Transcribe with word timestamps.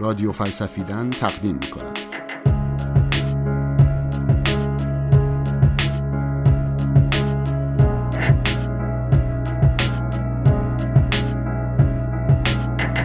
رادیو 0.00 0.32
فلسفیدن 0.32 1.10
تقدیم 1.10 1.54
می 1.54 1.66
کند. 1.66 1.98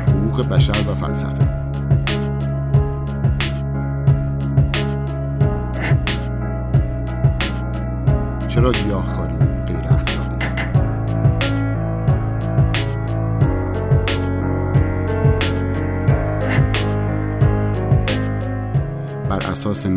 حقوق 0.08 0.50
بشر 0.50 0.90
و 0.90 0.94
فلسفه 0.96 1.37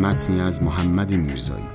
متنی 0.01 0.41
از 0.41 0.63
محمد 0.63 1.13
میرزایی 1.13 1.65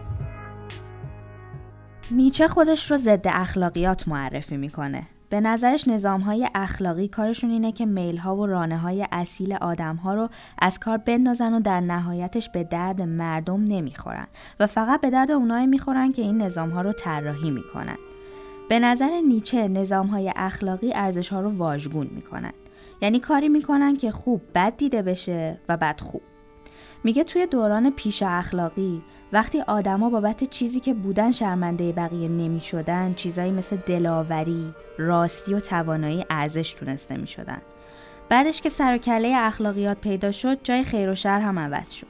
نیچه 2.10 2.48
خودش 2.48 2.90
رو 2.90 2.96
ضد 2.96 3.26
اخلاقیات 3.28 4.08
معرفی 4.08 4.56
می‌کنه 4.56 5.02
به 5.28 5.40
نظرش 5.40 5.88
نظام 5.88 6.20
های 6.20 6.48
اخلاقی 6.54 7.08
کارشون 7.08 7.50
اینه 7.50 7.72
که 7.72 7.86
میل 7.86 8.16
ها 8.16 8.36
و 8.36 8.46
رانه 8.46 8.78
های 8.78 9.06
اصیل 9.12 9.54
آدم 9.54 9.96
ها 9.96 10.14
رو 10.14 10.28
از 10.58 10.78
کار 10.78 10.96
بندازن 10.98 11.54
و 11.54 11.60
در 11.60 11.80
نهایتش 11.80 12.48
به 12.48 12.64
درد 12.64 13.02
مردم 13.02 13.62
نمی‌خورن 13.62 14.26
و 14.60 14.66
فقط 14.66 15.00
به 15.00 15.10
درد 15.10 15.30
اونایی 15.30 15.66
می‌خورن 15.66 16.12
که 16.12 16.22
این 16.22 16.42
نظام 16.42 16.70
ها 16.70 16.82
رو 16.82 16.92
طراحی 16.92 17.50
می‌کنن. 17.50 17.96
به 18.68 18.78
نظر 18.78 19.20
نیچه 19.28 19.68
نظام 19.68 20.06
های 20.06 20.32
اخلاقی 20.36 20.92
ارزش 20.94 21.28
ها 21.28 21.40
رو 21.40 21.50
واژگون 21.50 22.10
می‌کنن. 22.14 22.52
یعنی 23.02 23.20
کاری 23.20 23.48
می‌کنن 23.48 23.96
که 23.96 24.10
خوب 24.10 24.42
بد 24.54 24.76
دیده 24.76 25.02
بشه 25.02 25.60
و 25.68 25.76
بد 25.76 26.00
خوب. 26.00 26.22
میگه 27.04 27.24
توی 27.24 27.46
دوران 27.46 27.90
پیش 27.90 28.22
اخلاقی 28.22 29.02
وقتی 29.32 29.60
آدما 29.60 30.10
بابت 30.10 30.44
چیزی 30.44 30.80
که 30.80 30.94
بودن 30.94 31.32
شرمنده 31.32 31.92
بقیه 31.92 32.28
نمی 32.28 32.60
شدن 32.60 33.14
چیزایی 33.14 33.52
مثل 33.52 33.76
دلاوری، 33.76 34.74
راستی 34.98 35.54
و 35.54 35.60
توانایی 35.60 36.24
ارزش 36.30 36.72
تونست 36.72 37.12
نمی 37.12 37.26
شدن. 37.26 37.62
بعدش 38.28 38.60
که 38.60 38.68
سر 38.68 38.98
کله 38.98 39.32
اخلاقیات 39.36 40.00
پیدا 40.00 40.32
شد 40.32 40.58
جای 40.62 40.84
خیر 40.84 41.10
و 41.10 41.14
شر 41.14 41.40
هم 41.40 41.58
عوض 41.58 41.90
شد. 41.90 42.06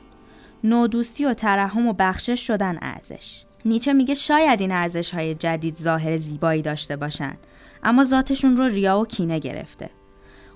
نودوستی 0.64 1.24
و 1.24 1.34
ترحم 1.34 1.86
و 1.86 1.92
بخشش 1.92 2.46
شدن 2.46 2.78
ارزش. 2.82 3.44
نیچه 3.64 3.92
میگه 3.92 4.14
شاید 4.14 4.60
این 4.60 4.72
ارزش 4.72 5.14
های 5.14 5.34
جدید 5.34 5.76
ظاهر 5.76 6.16
زیبایی 6.16 6.62
داشته 6.62 6.96
باشن 6.96 7.36
اما 7.82 8.04
ذاتشون 8.04 8.56
رو 8.56 8.64
ریا 8.64 9.00
و 9.00 9.06
کینه 9.06 9.38
گرفته. 9.38 9.90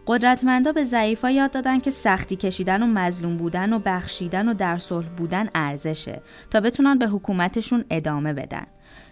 قدرتمندا 0.06 0.72
به 0.72 0.84
ضعیفا 0.84 1.30
یاد 1.30 1.50
دادن 1.50 1.78
که 1.78 1.90
سختی 1.90 2.36
کشیدن 2.36 2.82
و 2.82 2.86
مظلوم 2.86 3.36
بودن 3.36 3.72
و 3.72 3.78
بخشیدن 3.78 4.48
و 4.48 4.54
در 4.54 4.78
صلح 4.78 5.08
بودن 5.08 5.48
ارزشه 5.54 6.22
تا 6.50 6.60
بتونن 6.60 6.98
به 6.98 7.06
حکومتشون 7.06 7.84
ادامه 7.90 8.32
بدن. 8.32 8.66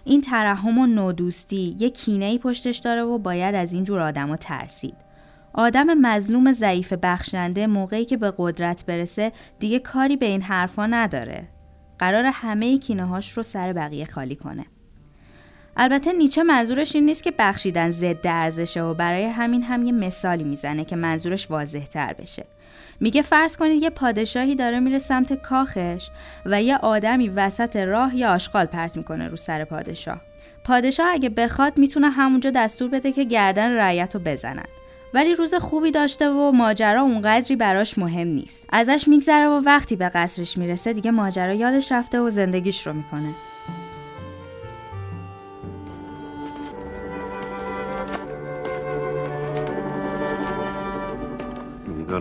این 0.04 0.20
ترحم 0.20 0.78
و 0.78 0.86
نودوستی 0.86 1.76
یه 1.78 1.90
کینه 1.90 2.38
پشتش 2.38 2.78
داره 2.78 3.02
و 3.02 3.18
باید 3.18 3.54
از 3.54 3.72
این 3.72 3.84
جور 3.84 4.00
آدما 4.00 4.36
ترسید. 4.36 4.94
آدم 5.52 5.94
مظلوم 5.94 6.52
ضعیف 6.52 6.92
بخشنده 6.92 7.66
موقعی 7.66 8.04
که 8.04 8.16
به 8.16 8.32
قدرت 8.36 8.86
برسه 8.86 9.32
دیگه 9.58 9.78
کاری 9.78 10.16
به 10.16 10.26
این 10.26 10.42
حرفا 10.42 10.86
نداره. 10.86 11.48
قرار 11.98 12.24
همه 12.24 12.78
کینه 12.78 13.04
هاش 13.04 13.32
رو 13.32 13.42
سر 13.42 13.72
بقیه 13.72 14.04
خالی 14.04 14.36
کنه. 14.36 14.66
البته 15.80 16.12
نیچه 16.12 16.42
منظورش 16.42 16.94
این 16.94 17.04
نیست 17.04 17.22
که 17.22 17.32
بخشیدن 17.38 17.90
ضد 17.90 18.26
ارزشه 18.26 18.82
و 18.82 18.94
برای 18.94 19.24
همین 19.24 19.62
هم 19.62 19.82
یه 19.82 19.92
مثالی 19.92 20.44
می‌زنه 20.44 20.84
که 20.84 20.96
منظورش 20.96 21.50
واضح 21.50 21.84
تر 21.84 22.12
بشه. 22.12 22.44
میگه 23.00 23.22
فرض 23.22 23.56
کنید 23.56 23.82
یه 23.82 23.90
پادشاهی 23.90 24.54
داره 24.54 24.80
میره 24.80 24.98
سمت 24.98 25.32
کاخش 25.32 26.10
و 26.46 26.62
یه 26.62 26.76
آدمی 26.76 27.28
وسط 27.28 27.76
راه 27.76 28.16
یه 28.16 28.28
آشغال 28.28 28.64
پرت 28.64 28.96
می‌کنه 28.96 29.28
رو 29.28 29.36
سر 29.36 29.64
پادشاه. 29.64 30.20
پادشاه 30.64 31.06
اگه 31.10 31.28
بخواد 31.28 31.78
می‌تونه 31.78 32.10
همونجا 32.10 32.50
دستور 32.50 32.90
بده 32.90 33.12
که 33.12 33.24
گردن 33.24 33.72
رعیت 33.72 34.14
رو 34.14 34.20
بزنن. 34.24 34.66
ولی 35.14 35.34
روز 35.34 35.54
خوبی 35.54 35.90
داشته 35.90 36.30
و 36.30 36.52
ماجرا 36.52 37.02
اونقدری 37.02 37.56
براش 37.56 37.98
مهم 37.98 38.28
نیست. 38.28 38.64
ازش 38.72 39.08
میگذره 39.08 39.48
و 39.48 39.62
وقتی 39.64 39.96
به 39.96 40.08
قصرش 40.08 40.58
می‌رسه 40.58 40.92
دیگه 40.92 41.10
ماجرا 41.10 41.52
یادش 41.52 41.92
رفته 41.92 42.20
و 42.20 42.30
زندگیش 42.30 42.86
رو 42.86 42.92
می‌کنه. 42.92 43.34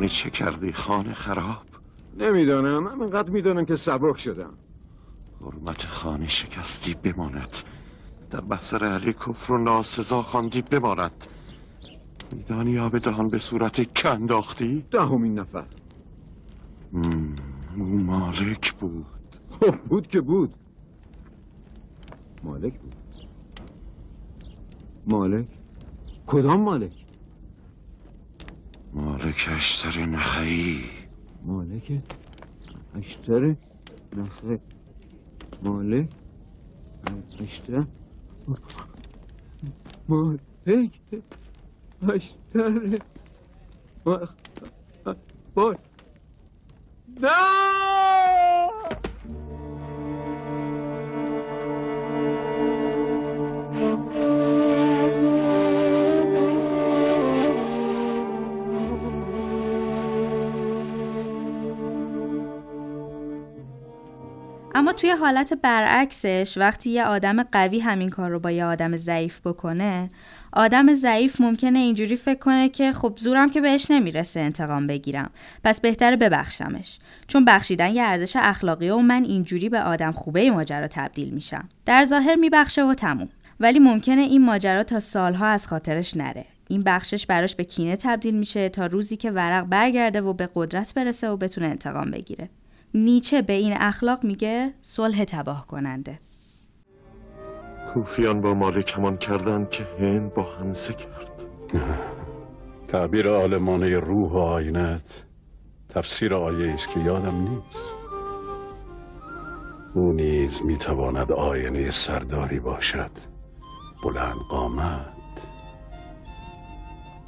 میدانی 0.07 0.09
چه 0.09 0.29
کردی 0.29 0.73
خانه 0.73 1.13
خراب؟ 1.13 1.65
نمی‌دانم. 2.17 2.83
من 2.83 3.01
انقدر 3.01 3.29
می‌دانم 3.29 3.65
که 3.65 3.75
سبک 3.75 4.17
شدم. 4.19 4.53
حرمت 5.41 5.85
خانه 5.85 6.27
شکستی 6.27 6.93
بماند. 6.93 7.57
در 8.29 8.41
بحثر 8.41 8.85
علی 8.85 9.13
کفر 9.13 9.53
و 9.53 9.57
ناسزا 9.57 10.21
خواندی 10.21 10.61
بماند. 10.61 11.27
میدانی 12.31 12.79
آب 12.79 12.97
دهان 12.97 13.29
به 13.29 13.39
صورت 13.39 13.93
کنداختی 13.93 14.85
دهمین 14.91 15.39
نفر. 15.39 15.65
او 16.93 17.83
مالک 17.83 18.73
بود. 18.73 19.05
خب 19.59 19.75
بود 19.89 20.07
که 20.07 20.21
بود. 20.21 20.53
مالک 22.43 22.73
بود. 22.79 22.95
مالک؟ 25.07 25.47
کدام 26.27 26.61
مالک؟ 26.61 27.06
مالک 28.93 29.49
اشتر 29.57 30.05
نخعی 30.05 30.81
مالک؟ 31.41 31.91
اشتر؟ 32.95 33.55
نخه 34.13 34.59
مالک 35.61 36.09
اشتر؟ 37.41 37.85
مالک 40.07 40.41
اشتر؟ 40.67 41.21
بای 45.55 45.75
نه! 47.21 47.29
اما 64.77 64.93
توی 64.93 65.09
حالت 65.09 65.53
برعکسش 65.53 66.57
وقتی 66.57 66.89
یه 66.89 67.05
آدم 67.05 67.43
قوی 67.43 67.79
همین 67.79 68.09
کار 68.09 68.31
رو 68.31 68.39
با 68.39 68.51
یه 68.51 68.65
آدم 68.65 68.97
ضعیف 68.97 69.41
بکنه 69.47 70.09
آدم 70.53 70.93
ضعیف 70.93 71.41
ممکنه 71.41 71.79
اینجوری 71.79 72.15
فکر 72.15 72.39
کنه 72.39 72.69
که 72.69 72.91
خب 72.91 73.17
زورم 73.19 73.49
که 73.49 73.61
بهش 73.61 73.91
نمی‌رسه 73.91 74.39
انتقام 74.39 74.87
بگیرم. 74.87 75.29
پس 75.63 75.81
بهتره 75.81 76.15
ببخشمش. 76.15 76.99
چون 77.27 77.45
بخشیدن 77.45 77.95
یه 77.95 78.03
ارزش 78.03 78.35
اخلاقی 78.35 78.89
و 78.89 78.97
من 78.97 79.23
اینجوری 79.23 79.69
به 79.69 79.81
آدم 79.81 80.11
خوبه 80.11 80.51
ماجرا 80.51 80.87
تبدیل 80.87 81.29
میشم. 81.29 81.69
در 81.85 82.05
ظاهر 82.05 82.35
میبخشه 82.35 82.83
و 82.83 82.93
تموم. 82.93 83.29
ولی 83.59 83.79
ممکنه 83.79 84.21
این 84.21 84.45
ماجرا 84.45 84.83
تا 84.83 84.99
سالها 84.99 85.45
از 85.45 85.67
خاطرش 85.67 86.17
نره. 86.17 86.45
این 86.67 86.83
بخشش 86.83 87.25
براش 87.25 87.55
به 87.55 87.63
کینه 87.63 87.95
تبدیل 87.95 88.35
میشه 88.35 88.69
تا 88.69 88.85
روزی 88.85 89.17
که 89.17 89.31
ورق 89.31 89.65
برگرده 89.65 90.21
و 90.21 90.33
به 90.33 90.49
قدرت 90.55 90.93
برسه 90.93 91.29
و 91.29 91.37
بتونه 91.37 91.67
انتقام 91.67 92.11
بگیره. 92.11 92.49
نیچه 92.93 93.41
به 93.41 93.53
این 93.53 93.73
اخلاق 93.79 94.23
میگه 94.23 94.73
صلح 94.81 95.23
تباه 95.23 95.67
کننده. 95.67 96.19
کوفیان 97.93 98.41
با 98.41 98.53
مالک 98.53 98.93
همان 98.97 99.17
کردند 99.17 99.69
که 99.69 99.87
هند 99.99 100.33
با 100.33 100.43
همزه 100.43 100.93
کرد. 100.93 101.31
تعبیر 102.87 103.27
عالمانه 103.27 103.99
روح 103.99 104.31
و 104.31 104.37
آینت 104.37 105.25
تفسیر 105.89 106.33
آیه 106.33 106.73
است 106.73 106.89
که 106.89 106.99
یادم 106.99 107.35
نیست. 107.35 107.95
او 109.93 110.13
نیز 110.13 110.61
می‌تواند 110.65 111.31
آینه 111.31 111.91
سرداری 111.91 112.59
باشد 112.59 113.11
بلند 114.03 114.39
قامت 114.49 115.07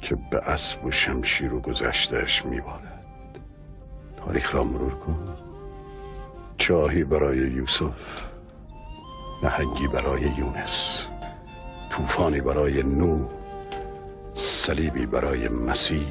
که 0.00 0.16
به 0.30 0.38
اسب 0.38 0.84
و 0.84 0.90
شمشیر 0.90 1.54
و 1.54 1.60
گذشتش 1.60 2.46
میبارد. 2.46 3.06
تاریخ 4.16 4.54
را 4.54 4.64
مرور 4.64 4.94
کن. 4.94 5.49
چاهی 6.60 7.04
برای 7.04 7.38
یوسف 7.38 8.24
نهنگی 9.42 9.88
برای 9.88 10.20
یونس. 10.20 11.06
طوفانی 11.90 12.40
برای 12.40 12.82
نو 12.82 13.28
صلیبی 14.32 15.06
برای 15.06 15.48
مسیح. 15.48 16.06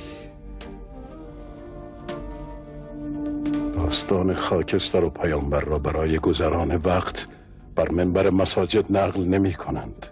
داستان 3.78 4.34
خاکستر 4.34 5.06
و 5.06 5.10
پیامبر 5.10 5.60
را 5.60 5.80
برای 5.80 6.19
گذران 6.19 6.75
وقت 6.75 7.28
بر 7.75 7.90
منبر 7.90 8.30
مساجد 8.30 8.98
نقل 8.98 9.25
نمی 9.25 9.54
کنند. 9.54 10.06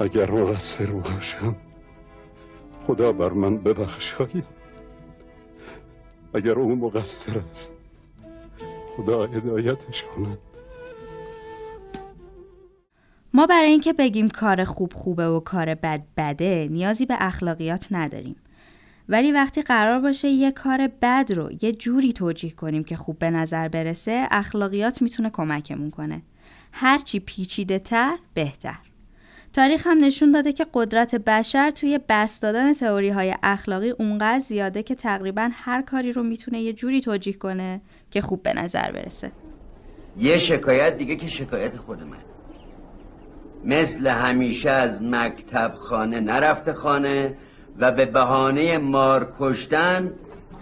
اگر 0.00 0.30
مقصر 0.30 0.86
باشم 0.86 1.56
خدا 2.86 3.12
بر 3.12 3.30
من 3.30 3.58
ببخشاید 3.58 4.55
اگر 6.36 6.52
او 6.52 6.76
مقصر 6.76 7.38
است. 7.50 7.72
خدا 8.96 9.26
هدایتش 9.26 10.04
کند. 10.04 10.38
ما 13.34 13.46
برای 13.46 13.70
اینکه 13.70 13.92
بگیم 13.92 14.28
کار 14.28 14.64
خوب 14.64 14.92
خوبه 14.92 15.28
و 15.28 15.40
کار 15.40 15.74
بد 15.74 16.02
بده 16.16 16.68
نیازی 16.70 17.06
به 17.06 17.16
اخلاقیات 17.20 17.88
نداریم. 17.90 18.36
ولی 19.08 19.32
وقتی 19.32 19.62
قرار 19.62 20.00
باشه 20.00 20.28
یه 20.28 20.52
کار 20.52 20.90
بد 21.02 21.32
رو 21.36 21.50
یه 21.62 21.72
جوری 21.72 22.12
توجیه 22.12 22.50
کنیم 22.50 22.84
که 22.84 22.96
خوب 22.96 23.18
به 23.18 23.30
نظر 23.30 23.68
برسه 23.68 24.28
اخلاقیات 24.30 25.02
می‌تونه 25.02 25.30
کمکمون 25.30 25.90
کنه. 25.90 26.22
هرچی 26.72 27.20
پیچیده 27.20 27.78
تر 27.78 28.18
بهتر. 28.34 28.85
تاریخ 29.56 29.86
هم 29.86 30.04
نشون 30.04 30.30
داده 30.30 30.52
که 30.52 30.66
قدرت 30.74 31.14
بشر 31.14 31.70
توی 31.70 32.00
بست 32.08 32.42
دادن 32.42 32.72
تئوری 32.72 33.08
های 33.08 33.34
اخلاقی 33.42 33.90
اونقدر 33.90 34.38
زیاده 34.38 34.82
که 34.82 34.94
تقریبا 34.94 35.50
هر 35.52 35.82
کاری 35.82 36.12
رو 36.12 36.22
می‌تونه 36.22 36.60
یه 36.60 36.72
جوری 36.72 37.00
توجیه 37.00 37.32
کنه 37.32 37.80
که 38.10 38.20
خوب 38.20 38.42
به 38.42 38.52
نظر 38.52 38.90
برسه. 38.90 39.32
یه 40.16 40.38
شکایت 40.38 40.98
دیگه 40.98 41.16
که 41.16 41.28
شکایت 41.28 41.76
خود 41.76 42.02
من. 42.02 42.16
مثل 43.64 44.06
همیشه 44.06 44.70
از 44.70 45.02
مکتب 45.02 45.74
خانه 45.78 46.20
نرفته 46.20 46.72
خانه 46.72 47.34
و 47.78 47.92
به 47.92 48.06
بهانه 48.06 48.78
مار 48.78 49.32
کشتن 49.40 50.12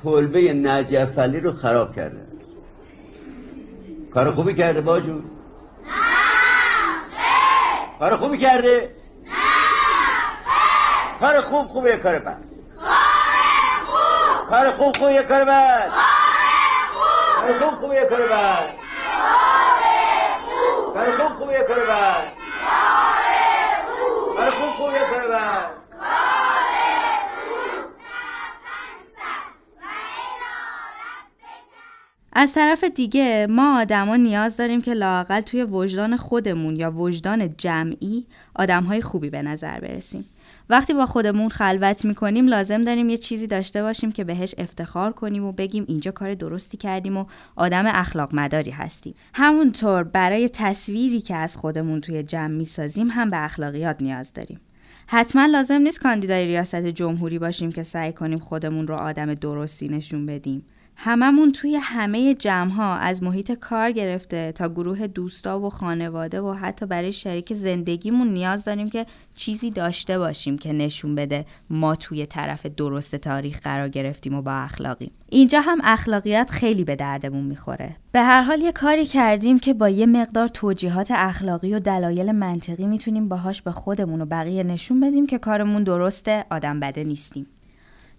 کلبه 0.04 0.52
نجفلی 0.52 1.40
رو 1.40 1.52
خراب 1.52 1.96
کرده. 1.96 2.20
کار 4.10 4.30
خوبی 4.30 4.54
کرده 4.54 4.80
باجون؟ 4.80 5.24
کار 7.98 8.16
خوبی 8.16 8.38
کرده 8.38 8.96
کار 11.20 11.40
خوب 11.40 11.66
خوبه 11.68 11.96
کار 11.96 12.18
بد. 12.18 12.38
کار 14.50 14.70
خوب 14.70 14.96
خوبه 14.96 15.22
کار 15.22 15.44
بد. 15.44 15.92
کار 17.40 17.58
خوب 17.58 17.74
خوبه 17.80 18.06
کار 18.10 18.22
بد. 18.28 18.70
کار 20.94 21.16
خوب 21.18 21.38
خوبه 21.38 21.64
کار 21.68 21.80
بد 21.86 22.24
کار 24.36 24.50
خوب 24.50 24.70
خوبه 24.76 24.98
کار 24.98 25.28
بد 25.28 25.84
از 32.44 32.52
طرف 32.52 32.84
دیگه 32.84 33.46
ما 33.50 33.80
آدما 33.80 34.16
نیاز 34.16 34.56
داریم 34.56 34.82
که 34.82 34.94
لاقل 34.94 35.40
توی 35.40 35.62
وجدان 35.62 36.16
خودمون 36.16 36.76
یا 36.76 36.90
وجدان 36.90 37.54
جمعی 37.58 38.26
آدمهای 38.54 39.02
خوبی 39.02 39.30
به 39.30 39.42
نظر 39.42 39.80
برسیم. 39.80 40.24
وقتی 40.70 40.94
با 40.94 41.06
خودمون 41.06 41.48
خلوت 41.48 42.04
می‌کنیم 42.04 42.48
لازم 42.48 42.82
داریم 42.82 43.08
یه 43.08 43.18
چیزی 43.18 43.46
داشته 43.46 43.82
باشیم 43.82 44.12
که 44.12 44.24
بهش 44.24 44.54
افتخار 44.58 45.12
کنیم 45.12 45.44
و 45.44 45.52
بگیم 45.52 45.84
اینجا 45.88 46.10
کار 46.10 46.34
درستی 46.34 46.76
کردیم 46.76 47.16
و 47.16 47.24
آدم 47.56 47.84
اخلاق 47.86 48.34
مداری 48.34 48.70
هستیم. 48.70 49.14
همونطور 49.34 50.02
برای 50.02 50.48
تصویری 50.48 51.20
که 51.20 51.36
از 51.36 51.56
خودمون 51.56 52.00
توی 52.00 52.22
جمع 52.22 52.54
می‌سازیم 52.54 53.08
هم 53.10 53.30
به 53.30 53.44
اخلاقیات 53.44 54.02
نیاز 54.02 54.32
داریم. 54.32 54.60
حتما 55.06 55.46
لازم 55.46 55.80
نیست 55.80 56.00
کاندیدای 56.00 56.46
ریاست 56.46 56.86
جمهوری 56.86 57.38
باشیم 57.38 57.72
که 57.72 57.82
سعی 57.82 58.12
کنیم 58.12 58.38
خودمون 58.38 58.86
رو 58.86 58.94
آدم 58.94 59.34
درستی 59.34 59.88
نشون 59.88 60.26
بدیم. 60.26 60.64
هممون 60.96 61.52
توی 61.52 61.76
همه 61.76 62.34
جمع 62.34 62.70
ها 62.70 62.94
از 62.94 63.22
محیط 63.22 63.52
کار 63.52 63.92
گرفته 63.92 64.52
تا 64.52 64.68
گروه 64.68 65.06
دوستا 65.06 65.60
و 65.60 65.70
خانواده 65.70 66.40
و 66.40 66.52
حتی 66.52 66.86
برای 66.86 67.12
شریک 67.12 67.52
زندگیمون 67.52 68.32
نیاز 68.32 68.64
داریم 68.64 68.90
که 68.90 69.06
چیزی 69.34 69.70
داشته 69.70 70.18
باشیم 70.18 70.58
که 70.58 70.72
نشون 70.72 71.14
بده 71.14 71.46
ما 71.70 71.96
توی 71.96 72.26
طرف 72.26 72.66
درست 72.66 73.16
تاریخ 73.16 73.60
قرار 73.60 73.88
گرفتیم 73.88 74.34
و 74.34 74.42
با 74.42 74.52
اخلاقیم. 74.52 75.10
اینجا 75.28 75.60
هم 75.60 75.78
اخلاقیات 75.84 76.50
خیلی 76.50 76.84
به 76.84 76.96
دردمون 76.96 77.44
می‌خوره. 77.44 77.96
به 78.12 78.20
هر 78.20 78.42
حال 78.42 78.60
یه 78.60 78.72
کاری 78.72 79.06
کردیم 79.06 79.58
که 79.58 79.74
با 79.74 79.88
یه 79.88 80.06
مقدار 80.06 80.48
توجیهات 80.48 81.10
اخلاقی 81.10 81.74
و 81.74 81.80
دلایل 81.80 82.32
منطقی 82.32 82.86
می‌تونیم 82.86 83.28
باهاش 83.28 83.62
به 83.62 83.72
خودمون 83.72 84.20
و 84.20 84.26
بقیه 84.26 84.62
نشون 84.62 85.00
بدیم 85.00 85.26
که 85.26 85.38
کارمون 85.38 85.82
درسته 85.82 86.44
آدم 86.50 86.80
بده 86.80 87.04
نیستیم. 87.04 87.46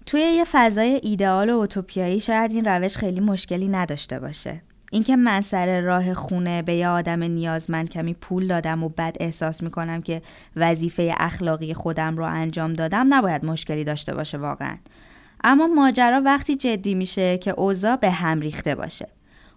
توی 0.06 0.22
یه 0.22 0.44
فضای 0.52 1.00
ایدئال 1.04 1.50
و 1.50 1.54
اوتوپیایی 1.54 2.20
شاید 2.20 2.52
این 2.52 2.66
روش 2.66 2.98
خیلی 2.98 3.20
مشکلی 3.20 3.68
نداشته 3.68 4.20
باشه. 4.20 4.62
اینکه 4.92 5.16
من 5.16 5.42
سر 5.42 5.82
راه 5.82 6.14
خونه 6.14 6.62
به 6.62 6.74
یه 6.74 6.88
آدم 6.88 7.24
نیازمند 7.24 7.90
کمی 7.90 8.14
پول 8.14 8.48
دادم 8.48 8.84
و 8.84 8.90
بد 8.90 9.18
احساس 9.20 9.64
می‌کنم 9.64 10.02
که 10.02 10.22
وظیفه 10.56 11.14
اخلاقی 11.18 11.74
خودم 11.74 12.18
رو 12.18 12.24
انجام 12.24 12.74
دادم 12.74 13.08
نباید 13.10 13.46
مشکلی 13.46 13.84
داشته 13.84 14.14
باشه 14.16 14.38
واقعا. 14.38 14.78
اما 15.44 15.68
ماجرا 15.68 16.22
وقتی 16.26 16.56
جدی 16.56 16.96
میشه 16.96 17.38
که 17.38 17.52
اوضاع 17.52 17.96
به 17.96 18.12
هم 18.12 18.40
ریخته 18.40 18.76
باشه. 18.76 19.08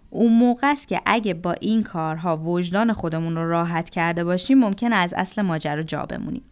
اون 0.09 0.33
موقع 0.33 0.71
است 0.71 0.87
که 0.87 1.01
اگه 1.05 1.33
با 1.33 1.51
این 1.51 1.83
کارها 1.83 2.37
وجدان 2.37 2.93
خودمون 2.93 3.35
رو 3.35 3.49
راحت 3.49 3.89
کرده 3.89 4.23
باشیم 4.23 4.59
ممکن 4.59 4.93
از 4.93 5.13
اصل 5.17 5.41
ماجرا 5.41 5.83
جا 5.83 6.05
بمونیم. 6.05 6.43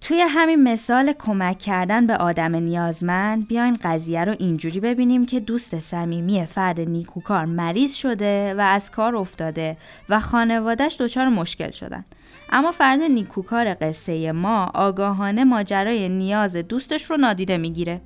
توی 0.00 0.20
همین 0.20 0.62
مثال 0.62 1.12
کمک 1.18 1.58
کردن 1.58 2.06
به 2.06 2.16
آدم 2.16 2.56
نیازمند 2.56 3.48
بیاین 3.48 3.78
قضیه 3.82 4.24
رو 4.24 4.34
اینجوری 4.38 4.80
ببینیم 4.80 5.26
که 5.26 5.40
دوست 5.40 5.78
صمیمی 5.78 6.46
فرد 6.46 6.80
نیکوکار 6.80 7.44
مریض 7.44 7.94
شده 7.94 8.54
و 8.54 8.60
از 8.60 8.90
کار 8.90 9.16
افتاده 9.16 9.76
و 10.08 10.20
خانوادهش 10.20 10.96
دچار 11.00 11.28
مشکل 11.28 11.70
شدن. 11.70 12.04
اما 12.50 12.72
فرد 12.72 13.00
نیکوکار 13.02 13.74
قصه 13.74 14.32
ما 14.32 14.70
آگاهانه 14.74 15.44
ماجرای 15.44 16.08
نیاز 16.08 16.56
دوستش 16.56 17.04
رو 17.04 17.16
نادیده 17.16 17.56
می‌گیره. 17.56 18.00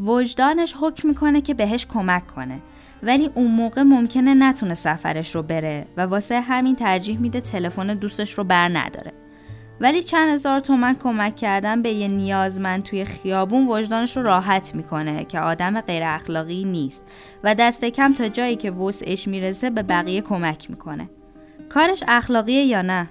وجدانش 0.00 0.74
حکم 0.80 1.08
می‌کنه 1.08 1.40
که 1.40 1.54
بهش 1.54 1.86
کمک 1.86 2.26
کنه. 2.26 2.60
ولی 3.02 3.30
اون 3.34 3.50
موقع 3.50 3.82
ممکنه 3.82 4.34
نتونه 4.34 4.74
سفرش 4.74 5.34
رو 5.34 5.42
بره 5.42 5.86
و 5.96 6.00
واسه 6.00 6.40
همین 6.40 6.76
ترجیح 6.76 7.18
میده 7.18 7.40
تلفن 7.40 7.86
دوستش 7.86 8.32
رو 8.32 8.44
بر 8.44 8.68
نداره. 8.68 9.25
ولی 9.80 10.02
چند 10.02 10.28
هزار 10.28 10.60
تومن 10.60 10.94
کمک 10.94 11.36
کردن 11.36 11.82
به 11.82 11.90
یه 11.90 12.08
نیازمند 12.08 12.82
توی 12.82 13.04
خیابون 13.04 13.66
وجدانش 13.68 14.16
رو 14.16 14.22
راحت 14.22 14.74
می‌کنه 14.74 15.24
که 15.24 15.40
آدم 15.40 15.80
غیر 15.80 16.02
اخلاقی 16.04 16.64
نیست 16.64 17.02
و 17.44 17.54
دست 17.54 17.84
کم 17.84 18.12
تا 18.12 18.28
جایی 18.28 18.56
که 18.56 18.70
وسعش 18.70 19.28
می‌رسه 19.28 19.70
به 19.70 19.82
بقیه 19.82 20.20
کمک 20.20 20.70
می‌کنه. 20.70 21.10
کارش 21.68 22.04
اخلاقیه 22.08 22.64
یا 22.64 22.82
نه؟ 22.82 23.08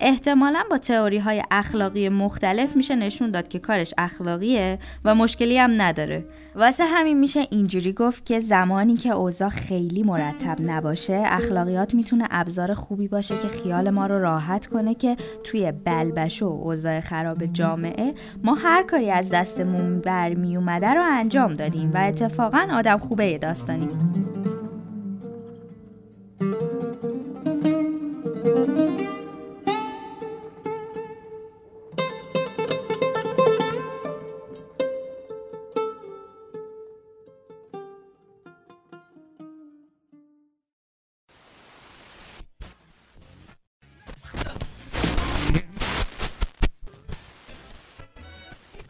احتمالا 0.00 0.62
با 0.70 0.78
تئوری 0.78 1.18
های 1.18 1.42
اخلاقی 1.50 2.08
مختلف 2.08 2.76
میشه 2.76 2.96
نشون 2.96 3.30
داد 3.30 3.48
که 3.48 3.58
کارش 3.58 3.94
اخلاقیه 3.98 4.78
و 5.04 5.14
مشکلی 5.14 5.58
هم 5.58 5.82
نداره. 5.82 6.24
واسه 6.54 6.84
همین 6.84 7.20
میشه 7.20 7.40
اینجوری 7.50 7.92
گفت 7.92 8.26
که 8.26 8.40
زمانی 8.40 8.96
که 8.96 9.10
اوضاع 9.10 9.48
خیلی 9.48 10.02
مرتب 10.02 10.56
نباشه 10.60 11.22
اخلاقیات 11.26 11.94
می‌تونه 11.94 12.28
ابزار 12.30 12.74
خوبی 12.74 13.08
باشه 13.08 13.38
که 13.38 13.48
خیال 13.48 13.90
ما 13.90 14.06
رو 14.06 14.20
راحت 14.20 14.66
کنه 14.66 14.94
که 14.94 15.16
توی 15.44 15.72
بلبش 15.72 16.42
و 16.42 16.46
اوضاع 16.46 17.00
خراب 17.00 17.46
جامعه 17.46 18.14
ما 18.44 18.54
هر 18.54 18.82
کاری 18.82 19.10
از 19.10 19.30
دستمون 19.30 20.00
برمی 20.00 20.56
اومده 20.56 20.94
رو 20.94 21.02
انجام 21.04 21.54
دادیم 21.54 21.90
و 21.94 21.98
اتفاقا 21.98 22.68
آدم 22.72 22.98
خوبه 22.98 23.38
داستانی. 23.38 23.88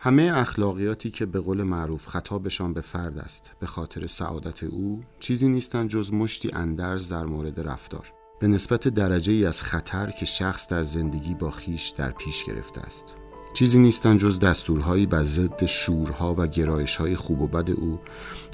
همه 0.07 0.33
اخلاقیاتی 0.35 1.11
که 1.11 1.27
به 1.27 1.41
قول 1.41 1.63
معروف 1.63 2.07
خطابشان 2.07 2.73
به 2.73 2.81
فرد 2.81 3.19
است 3.19 3.53
به 3.61 3.67
خاطر 3.67 4.07
سعادت 4.07 4.63
او 4.63 5.05
چیزی 5.21 5.49
نیستند 5.49 5.91
جز 5.91 6.13
مشتی 6.13 6.51
اندرز 6.53 7.13
در 7.13 7.25
مورد 7.25 7.61
رفتار. 7.61 8.13
به 8.41 8.49
نسبت 8.49 8.89
درجه 8.89 9.33
ای 9.33 9.47
از 9.47 9.63
خطر 9.63 10.11
که 10.11 10.27
شخص 10.27 10.69
در 10.69 10.83
زندگی 10.83 11.35
با 11.35 11.51
خیش 11.51 11.89
در 11.89 12.11
پیش 12.11 12.45
گرفته 12.45 12.81
است. 12.81 13.15
چیزی 13.57 13.79
نیستند 13.79 14.19
جز 14.19 14.39
دستورهایی 14.39 15.07
بر 15.07 15.23
ضد 15.23 15.65
شورها 15.65 16.35
و 16.39 16.47
گرایشهای 16.47 17.17
خوب 17.17 17.41
و 17.41 17.49
بد 17.49 17.71
او 17.71 17.99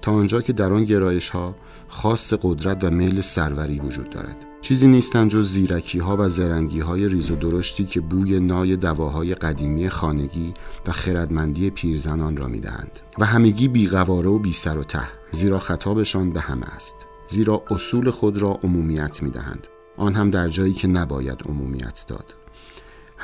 تا 0.03 0.13
آنجا 0.13 0.41
که 0.41 0.53
در 0.53 0.73
آن 0.73 0.85
گرایشها 0.85 1.55
خاص 1.89 2.35
قدرت 2.43 2.85
و 2.85 2.91
میل 2.91 3.21
سروری 3.21 3.79
وجود 3.79 4.11
دارد. 4.11 4.47
چیزی 4.61 4.87
نیستند 4.87 5.31
جز 5.31 5.49
زیرکی 5.49 5.99
ها 5.99 6.17
و 6.17 6.29
زرنگی 6.29 6.81
های 6.81 7.09
ریز 7.09 7.31
و 7.31 7.37
درشتی 7.37 7.85
که 7.85 8.01
بوی 8.01 8.41
نای 8.41 8.77
دواهای 8.77 9.35
قدیمی 9.35 9.89
خانگی 9.89 10.55
و 10.87 10.93
خردمندی 10.93 11.71
پیرزنان 11.71 12.37
را 12.37 12.49
می‌دهند. 12.49 13.01
و 13.19 13.25
همگی 13.25 13.69
بیقواره 13.69 14.31
و 14.31 14.39
بی 14.39 14.53
سر 14.53 14.79
و 14.79 14.85
ته 14.85 15.09
زیرا 15.31 15.59
خطابشان 15.59 16.33
به 16.33 16.41
همه 16.41 16.67
است. 16.67 16.97
زیرا 17.27 17.63
اصول 17.71 18.11
خود 18.11 18.39
را 18.39 18.59
عمومیت 18.63 19.23
می‌دهند. 19.23 19.69
آن 19.97 20.15
هم 20.15 20.31
در 20.31 20.49
جایی 20.49 20.73
که 20.73 20.89
نباید 20.89 21.43
عمومیت 21.49 22.05
داد. 22.09 22.35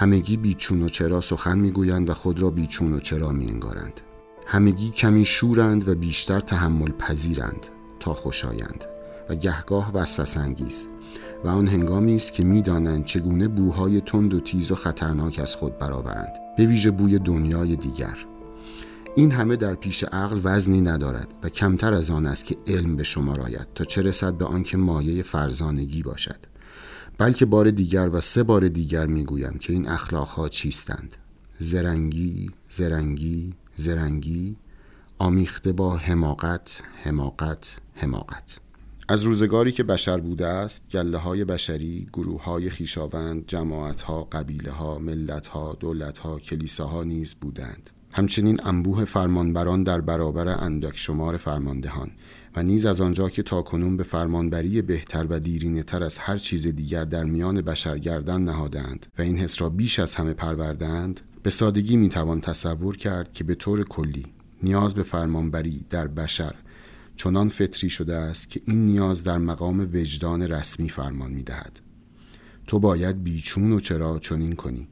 همگی 0.01 0.37
بیچون 0.37 0.83
و 0.83 0.89
چرا 0.89 1.21
سخن 1.21 1.59
می‌گویند 1.59 2.11
و 2.11 2.15
خود 2.15 2.43
را 2.43 2.51
بیچون 2.51 2.93
و 2.93 3.01
چرا 3.01 3.33
می 3.33 3.47
انگارند. 3.47 4.01
همگی 4.47 4.91
کمی 4.91 5.25
شورند 5.25 5.89
و 5.89 5.95
بیشتر 5.95 6.41
تحمل 6.41 6.91
پذیرند 6.91 7.67
تا 8.01 8.15
خوشایند 8.15 8.85
و 9.31 9.35
گهگاه 9.35 9.93
وسوسه 9.95 10.41
انگیز. 10.41 10.89
و 11.45 11.49
آن 11.49 11.69
هنگامی 11.69 12.15
است 12.15 12.33
که 12.33 12.45
می‌دانند 12.45 13.05
چگونه 13.05 13.49
بوهای 13.49 14.01
تند 14.01 14.35
و 14.35 14.41
تیز 14.41 14.71
و 14.71 14.75
خطرناک 14.75 15.39
از 15.39 15.55
خود 15.55 15.79
برآورند 15.79 16.33
به 16.57 16.67
ویژه 16.67 16.91
بوی 16.91 17.19
دنیای 17.19 17.77
دیگر. 17.77 18.19
این 19.17 19.31
همه 19.31 19.57
در 19.57 19.75
پیش 19.75 20.05
عقل 20.05 20.41
وزنی 20.45 20.81
ندارد 20.81 21.35
و 21.43 21.49
کمتر 21.49 21.95
از 21.95 22.11
آن 22.11 22.27
است 22.27 22.45
که 22.45 22.57
علم 22.67 22.97
به 22.97 23.03
شما 23.03 23.35
راید 23.35 23.69
تا 23.75 23.85
چه 23.85 24.03
رسد 24.03 24.35
به 24.35 24.45
آنکه 24.45 24.77
مایه 24.77 25.23
فرزانگی 25.23 26.03
باشد. 26.03 26.58
بلکه 27.19 27.47
بار 27.47 27.71
دیگر 27.71 28.09
و 28.13 28.21
سه 28.21 28.43
بار 28.43 28.69
دیگر 28.69 29.07
می‌گویم 29.07 29.59
که 29.59 29.73
این 29.73 29.89
اخلاقها 29.89 30.49
چیستند. 30.49 31.17
زرنگی 31.59 32.51
زرنگی 32.69 33.55
زرنگی 33.77 34.57
آمیخته 35.19 35.73
با 35.73 35.97
حماقت 35.97 36.83
حماقت 37.05 37.77
حماقت. 37.95 38.61
از 39.09 39.23
روزگاری 39.23 39.73
که 39.73 39.83
بشر 39.83 40.17
بوده 40.21 40.47
است 40.47 40.85
گله 40.91 41.19
های 41.19 41.45
بشری 41.45 42.07
گروه 42.13 42.45
های 42.45 42.71
خیشاوند 42.71 43.45
جماعت 43.47 44.03
ها 44.03 44.25
قبیله 44.25 44.71
ها 44.71 44.99
ملت 44.99 45.47
ها 45.47 45.77
دولت 45.81 46.19
ها 46.19 46.39
کلیساها 46.39 47.05
نیز 47.05 47.35
بودند. 47.35 47.91
همچنین 48.19 48.61
انبوه 48.65 49.05
فرمانبران 49.05 49.83
در 49.83 50.01
برابر 50.01 50.49
اندک 50.49 50.97
شمار 50.97 51.37
فرماندهان 51.37 52.11
و 52.57 52.63
نیز 52.63 52.87
از 52.87 53.01
آنجا 53.01 53.29
که 53.29 53.43
تاکنون 53.43 53.97
به 53.97 54.03
فرمانبری 54.03 54.83
بهتر 54.83 55.27
و 55.31 55.41
دیرینه 55.41 55.83
تر 55.83 56.03
از 56.03 56.19
هر 56.19 56.37
چیز 56.37 56.67
دیگر 56.67 57.05
در 57.05 57.25
میان 57.25 57.61
بشر 57.61 57.99
گردن 57.99 58.43
نهادند 58.43 59.07
و 59.19 59.23
این 59.23 59.39
حس 59.39 59.63
را 59.63 59.69
بیش 59.69 59.99
از 59.99 60.15
همه 60.15 60.33
پروردند 60.33 61.21
به 61.43 61.51
سادگی 61.51 61.97
می‌توان 61.97 62.41
تصور 62.41 62.97
کرد 62.97 63.33
که 63.33 63.45
به 63.45 63.55
طور 63.55 63.85
کلی 63.85 64.27
نیاز 64.63 64.95
به 64.95 65.03
فرمانبری 65.03 65.87
در 65.91 66.07
بشر 66.07 66.55
چنان 67.17 67.49
فطری 67.49 67.91
شده 67.91 68.17
است 68.17 68.51
که 68.51 68.61
این 68.65 68.85
نیاز 68.85 69.25
در 69.25 69.39
مقام 69.39 69.81
وجدان 69.81 70.43
رسمی 70.43 70.89
فرمان 70.89 71.33
می‌دهد. 71.33 71.81
تو 72.67 72.81
باید 72.81 73.25
بیچون 73.25 73.73
و 73.73 73.81
چرا 73.81 74.19
چنین 74.19 74.55
کنی. 74.55 74.89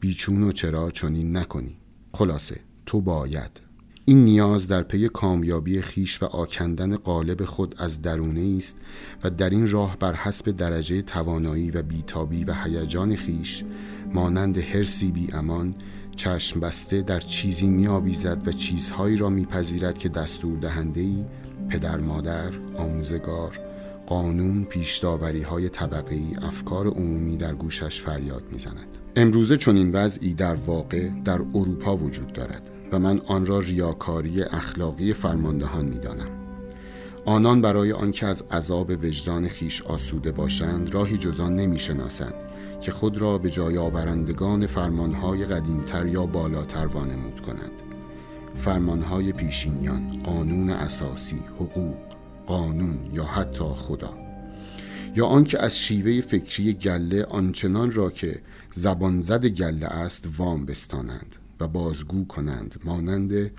بیچون 0.00 0.42
و 0.42 0.52
چرا 0.52 0.90
چنین 0.90 1.36
نکنی. 1.36 1.77
خلاصه 2.14 2.60
تو 2.86 3.00
باید. 3.00 3.68
این 4.04 4.24
نیاز 4.24 4.68
در 4.68 4.82
پی 4.82 5.08
کامیابی 5.08 5.80
خیش 5.80 6.22
و 6.22 6.26
آکندن 6.26 6.96
قالب 6.96 7.44
خود 7.44 7.74
از 7.78 8.02
درونه 8.02 8.54
است 8.56 8.76
و 9.24 9.30
در 9.30 9.50
این 9.50 9.70
راه 9.70 9.96
بر 9.98 10.14
حسب 10.14 10.50
درجه 10.50 11.02
توانایی 11.02 11.70
و 11.70 11.82
بیتابی 11.82 12.44
و 12.44 12.54
هیجان 12.64 13.16
خیش 13.16 13.64
مانند 14.12 14.58
هرسی 14.58 15.12
بی 15.12 15.28
امان 15.32 15.74
چشم 16.16 16.60
بسته 16.60 17.02
در 17.02 17.20
چیزی 17.20 17.70
می 17.70 17.86
و 17.86 18.52
چیزهایی 18.52 19.16
را 19.16 19.30
میپذیرد 19.30 19.98
که 19.98 20.08
دستور 20.08 20.58
دهنده 20.58 21.28
پدر 21.68 22.00
مادر 22.00 22.50
آموزگار 22.76 23.60
قانون 24.06 24.64
پیشداوری 24.64 25.42
های 25.42 25.68
طبقه 25.68 26.20
افکار 26.42 26.86
عمومی 26.86 27.36
در 27.36 27.54
گوشش 27.54 28.00
فریاد 28.00 28.42
می‌زند. 28.52 28.97
امروزه 29.16 29.56
چنین 29.56 29.90
وضعی 29.92 30.34
در 30.34 30.54
واقع 30.54 31.08
در 31.24 31.40
اروپا 31.54 31.96
وجود 31.96 32.32
دارد 32.32 32.70
و 32.92 32.98
من 32.98 33.20
آن 33.26 33.46
را 33.46 33.58
ریاکاری 33.60 34.42
اخلاقی 34.42 35.12
فرماندهان 35.12 35.84
می‌دانم. 35.84 36.28
آنان 37.24 37.60
برای 37.60 37.92
آنکه 37.92 38.26
از 38.26 38.42
عذاب 38.50 38.90
وجدان 38.90 39.48
خیش 39.48 39.82
آسوده 39.82 40.32
باشند 40.32 40.94
راهی 40.94 41.18
جزان 41.18 41.56
نمی‌شناسند 41.56 42.34
که 42.80 42.92
خود 42.92 43.18
را 43.18 43.38
به 43.38 43.50
جای 43.50 43.78
آورندگان 43.78 44.66
فرمانهای 44.66 45.44
قدیمتر 45.44 46.06
یا 46.06 46.26
بالاتر 46.26 46.86
وانمود 46.86 47.40
کنند. 47.40 47.82
فرمانهای 48.56 49.32
پیشینیان 49.32 50.18
قانون 50.24 50.70
اساسی 50.70 51.40
حقوق 51.56 51.96
قانون 52.46 52.98
یا 53.12 53.24
حتی 53.24 53.64
خدا. 53.64 54.27
یا 55.18 55.26
آنکه 55.26 55.62
از 55.62 55.78
شیوه 55.78 56.20
فکری 56.20 56.72
گله 56.72 57.24
آنچنان 57.24 57.92
را 57.92 58.10
که 58.10 58.40
زبان 58.70 59.20
زد 59.20 59.46
گله 59.46 59.86
است 59.86 60.28
وام 60.36 60.66
بستانند 60.66 61.36
و 61.60 61.68
بازگو 61.68 62.26
کنند 62.26 62.76
مانند 62.84 63.50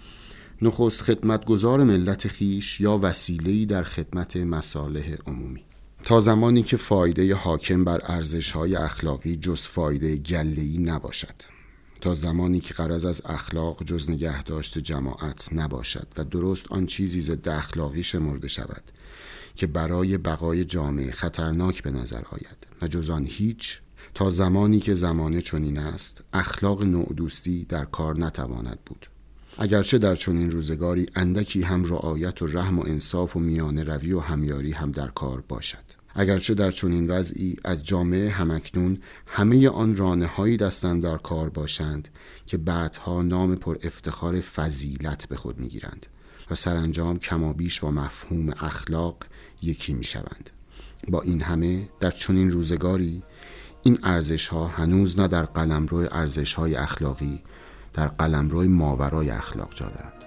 نخست 0.61 1.01
خدمتگزار 1.01 1.83
ملت 1.83 2.27
خیش 2.27 2.81
یا 2.81 2.99
وسیله‌ای 3.03 3.65
در 3.65 3.83
خدمت 3.83 4.37
مصالح 4.37 5.15
عمومی. 5.27 5.63
تا 6.03 6.19
زمانی 6.19 6.63
که 6.63 6.77
فایده 6.77 7.35
حاکم 7.35 7.83
بر 7.83 8.01
ارزش‌های 8.03 8.75
اخلاقی 8.75 9.35
جز 9.35 9.61
فایده 9.61 10.17
گله‌ای 10.17 10.77
نباشد. 10.77 11.35
تا 12.01 12.13
زمانی 12.13 12.59
که 12.59 12.73
قرض 12.73 13.05
از 13.05 13.21
اخلاق 13.25 13.83
جز 13.83 14.09
نگهداشت 14.09 14.77
جماعت 14.77 15.49
نباشد 15.51 16.07
و 16.17 16.23
درست 16.23 16.71
آن 16.71 16.85
چیزی 16.85 17.21
ضد 17.21 17.49
اخلاقی 17.49 18.03
شمرده 18.03 18.47
شود. 18.47 18.83
که 19.59 19.67
برای 19.67 20.17
بقای 20.17 20.65
جامعه 20.65 21.11
خطرناک 21.11 21.83
به 21.83 21.91
نظر 21.91 22.21
آید 22.31 22.67
و 22.81 22.87
جز 22.87 23.11
هیچ 23.25 23.79
تا 24.13 24.29
زمانی 24.29 24.79
که 24.79 24.93
زمانه 24.93 25.41
چنین 25.41 25.77
است 25.77 26.23
اخلاق 26.33 26.83
نوع 26.83 27.13
دوستی 27.13 27.63
در 27.63 27.85
کار 27.85 28.19
نتواند 28.19 28.79
بود. 28.85 29.07
اگرچه 29.57 29.97
در 29.97 30.15
چنین 30.15 30.51
روزگاری 30.51 31.07
اندکی 31.15 31.61
هم 31.61 31.85
رعایت 31.85 32.41
و 32.41 32.47
رحم 32.47 32.79
و 32.79 32.83
انصاف 32.87 33.35
و 33.35 33.39
میانه 33.39 33.83
روی 33.83 34.13
و 34.13 34.19
همیاری 34.19 34.71
هم 34.71 34.91
در 34.91 35.07
کار 35.07 35.43
باشد. 35.47 35.85
اگرچه 36.15 36.53
در 36.53 36.71
چنین 36.71 37.07
وضعی 37.07 37.55
از 37.65 37.85
جامعه 37.85 38.29
همکنون 38.29 38.97
همه 39.25 39.69
آن 39.69 39.95
رانه 39.95 40.25
هایی 40.25 40.57
دستن 40.57 40.99
در 40.99 41.17
کار 41.17 41.49
باشند 41.49 42.09
که 42.45 42.57
بعدها 42.57 43.21
نام 43.21 43.55
پر 43.55 43.77
افتخار 43.83 44.39
فضیلت 44.39 45.27
به 45.29 45.35
خود 45.35 45.59
می‌گیرند 45.59 46.05
و 46.51 46.55
سرانجام 46.55 47.19
کمابیش 47.19 47.79
با 47.79 47.91
مفهوم 47.91 48.49
اخلاق 48.49 49.17
یکی 49.61 49.93
می 49.93 50.03
شوند. 50.03 50.49
با 51.07 51.21
این 51.21 51.41
همه 51.41 51.89
در 51.99 52.11
چنین 52.11 52.51
روزگاری 52.51 53.23
این 53.83 53.99
ارزش 54.03 54.47
ها 54.47 54.67
هنوز 54.67 55.19
نه 55.19 55.27
در 55.27 55.45
قلمرو 55.45 56.07
ارزش 56.11 56.53
های 56.53 56.75
اخلاقی 56.75 57.41
در 57.93 58.07
قلمرو 58.07 58.69
ماورای 58.69 59.29
اخلاق 59.29 59.73
جا 59.75 59.85
دارند 59.85 60.25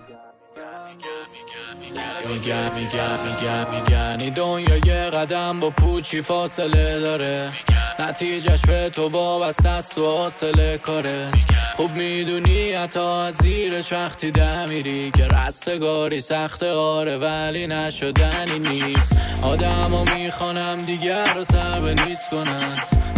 میگن 2.29 2.75
میگن 2.75 3.27
میگن 3.27 3.75
میگن 3.75 4.35
دنیا 4.35 4.77
یه 4.77 5.11
قدم 5.11 5.61
با 5.61 5.71
پوچی 5.71 6.23
فاصله 6.23 7.01
داره 7.01 7.53
نتیجهش 7.99 8.61
به 8.67 8.91
تو 8.91 9.09
وابسته 9.09 9.69
است 9.69 9.99
و 9.99 10.07
حاصله 10.07 10.79
کاره. 10.79 11.33
خوب 11.77 11.91
می‌دونی 11.91 12.73
حتی 12.73 13.01
از 13.01 13.35
زیرش 13.35 13.93
وقتی 13.93 14.31
دمیری 14.31 15.11
که 15.17 15.27
رستگاری 15.27 16.21
سخت 16.21 16.63
آره 16.63 17.17
ولی 17.17 17.67
نشدنی 17.67 18.59
نیست. 18.59 19.21
آدم 19.45 19.91
ها 19.91 20.05
می‌خوانم 20.17 20.77
دیگر 20.77 21.25
رو 21.25 21.45
سر 21.45 21.81
به 21.81 21.95
نیست 21.95 22.31
کنن 22.31 22.67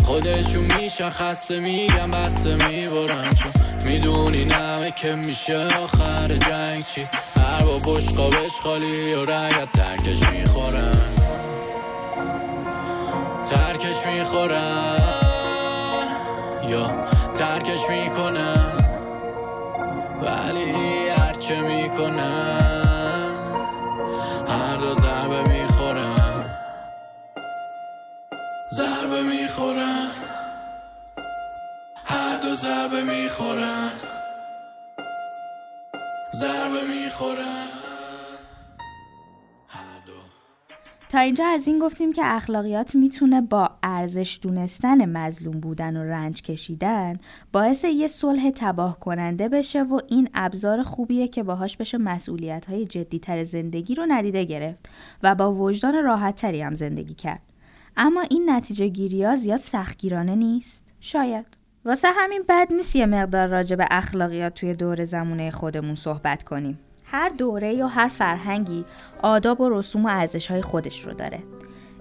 خودشون 0.05 0.65
میشن 0.81 1.11
خسته 1.11 1.59
میگم 1.59 2.11
بسته 2.11 2.55
می‌برن. 2.55 3.23
چون 3.23 3.53
می‌دونی 3.89 4.45
نمه 4.45 4.95
که 4.97 5.15
میشه 5.15 5.67
آخر 5.85 6.37
جنگ 6.37 6.85
چی؟ 6.85 7.03
هر 7.41 7.61
با 7.61 7.79
بشقا 7.79 8.49
خالی 8.63 9.15
و 9.15 9.23
رگت 9.23 9.73
ترکش 9.73 10.23
می‌خورن. 10.33 10.93
ترکش 13.45 14.07
می‌خورن 14.07 14.99
یا 16.69 16.91
ترکش 17.35 17.91
می‌کنن 17.91 18.73
ولی 20.23 21.09
هرچه 21.09 21.61
می‌کنن 21.61 23.31
هر 24.49 24.77
دو 24.77 24.95
ضربه 24.95 25.43
می‌خورن 25.49 26.45
ضربه 28.71 29.23
می‌خورن 29.23 30.11
هر 32.05 32.37
دو 32.37 32.55
ضربه 32.55 33.03
می‌خورن 33.03 33.91
ضربه 36.33 36.85
می‌خورن 36.85 37.74
تا 41.15 41.21
اینجا 41.21 41.47
از 41.47 41.67
این 41.67 41.79
گفتیم 41.79 42.13
که 42.13 42.23
اخلاقیات 42.25 42.95
می‌تونه 42.95 43.41
با 43.41 43.71
ارزش 43.83 44.39
دونستن 44.43 45.17
مظلوم 45.19 45.61
بودن 45.61 45.97
و 45.97 46.03
رنج 46.03 46.43
کشیدن 46.43 47.17
باعث 47.53 47.85
یه 47.85 48.09
صلح 48.09 48.51
تباه 48.51 49.01
کننده 49.01 49.49
بشه 49.49 49.83
و 49.83 50.01
این 50.09 50.29
ابزار 50.35 50.83
خوبیه 50.83 51.29
که 51.29 51.43
باهاش 51.43 51.77
بشه 51.77 51.99
مسئولیت 51.99 52.67
های 52.67 52.85
جدیتر 52.85 53.45
زندگی 53.45 53.95
رو 53.95 54.07
ندیده 54.09 54.45
گرفت 54.45 54.89
و 55.23 55.35
با 55.35 55.53
وجدان 55.55 56.05
راحت 56.05 56.35
تری 56.35 56.63
هم 56.63 56.75
زندگی 56.75 57.15
کرد. 57.15 57.43
اما 57.97 58.21
این 58.21 58.51
نتیجه 58.51 58.89
گیری 58.89 59.25
ها 59.25 59.37
زیاد 59.37 59.61
سختگیرانه 59.61 60.35
نیست؟ 60.35 60.85
شاید. 61.01 61.59
واسه 61.85 62.09
همین 62.17 62.43
بد 62.49 62.73
نیست 62.73 62.97
یه 62.97 63.07
مقدار 63.07 63.49
راجع 63.49 63.77
به 63.77 63.87
اخلاقیات 63.91 64.55
توی 64.55 64.75
دور 64.75 65.05
زمونه 65.05 65.51
خودمون 65.51 65.95
صحبت 65.95 66.43
کنیم. 66.43 66.79
هر 67.05 67.29
دوره 67.29 67.75
یا 67.75 67.87
هر 67.87 68.09
فرهنگی 68.09 68.85
آداب 69.23 69.61
و 69.61 69.69
رسوم 69.69 70.05
و 70.05 70.09
ارزش‌های 70.09 70.63
خودش 70.63 71.07
رو 71.07 71.15
داره. 71.15 71.39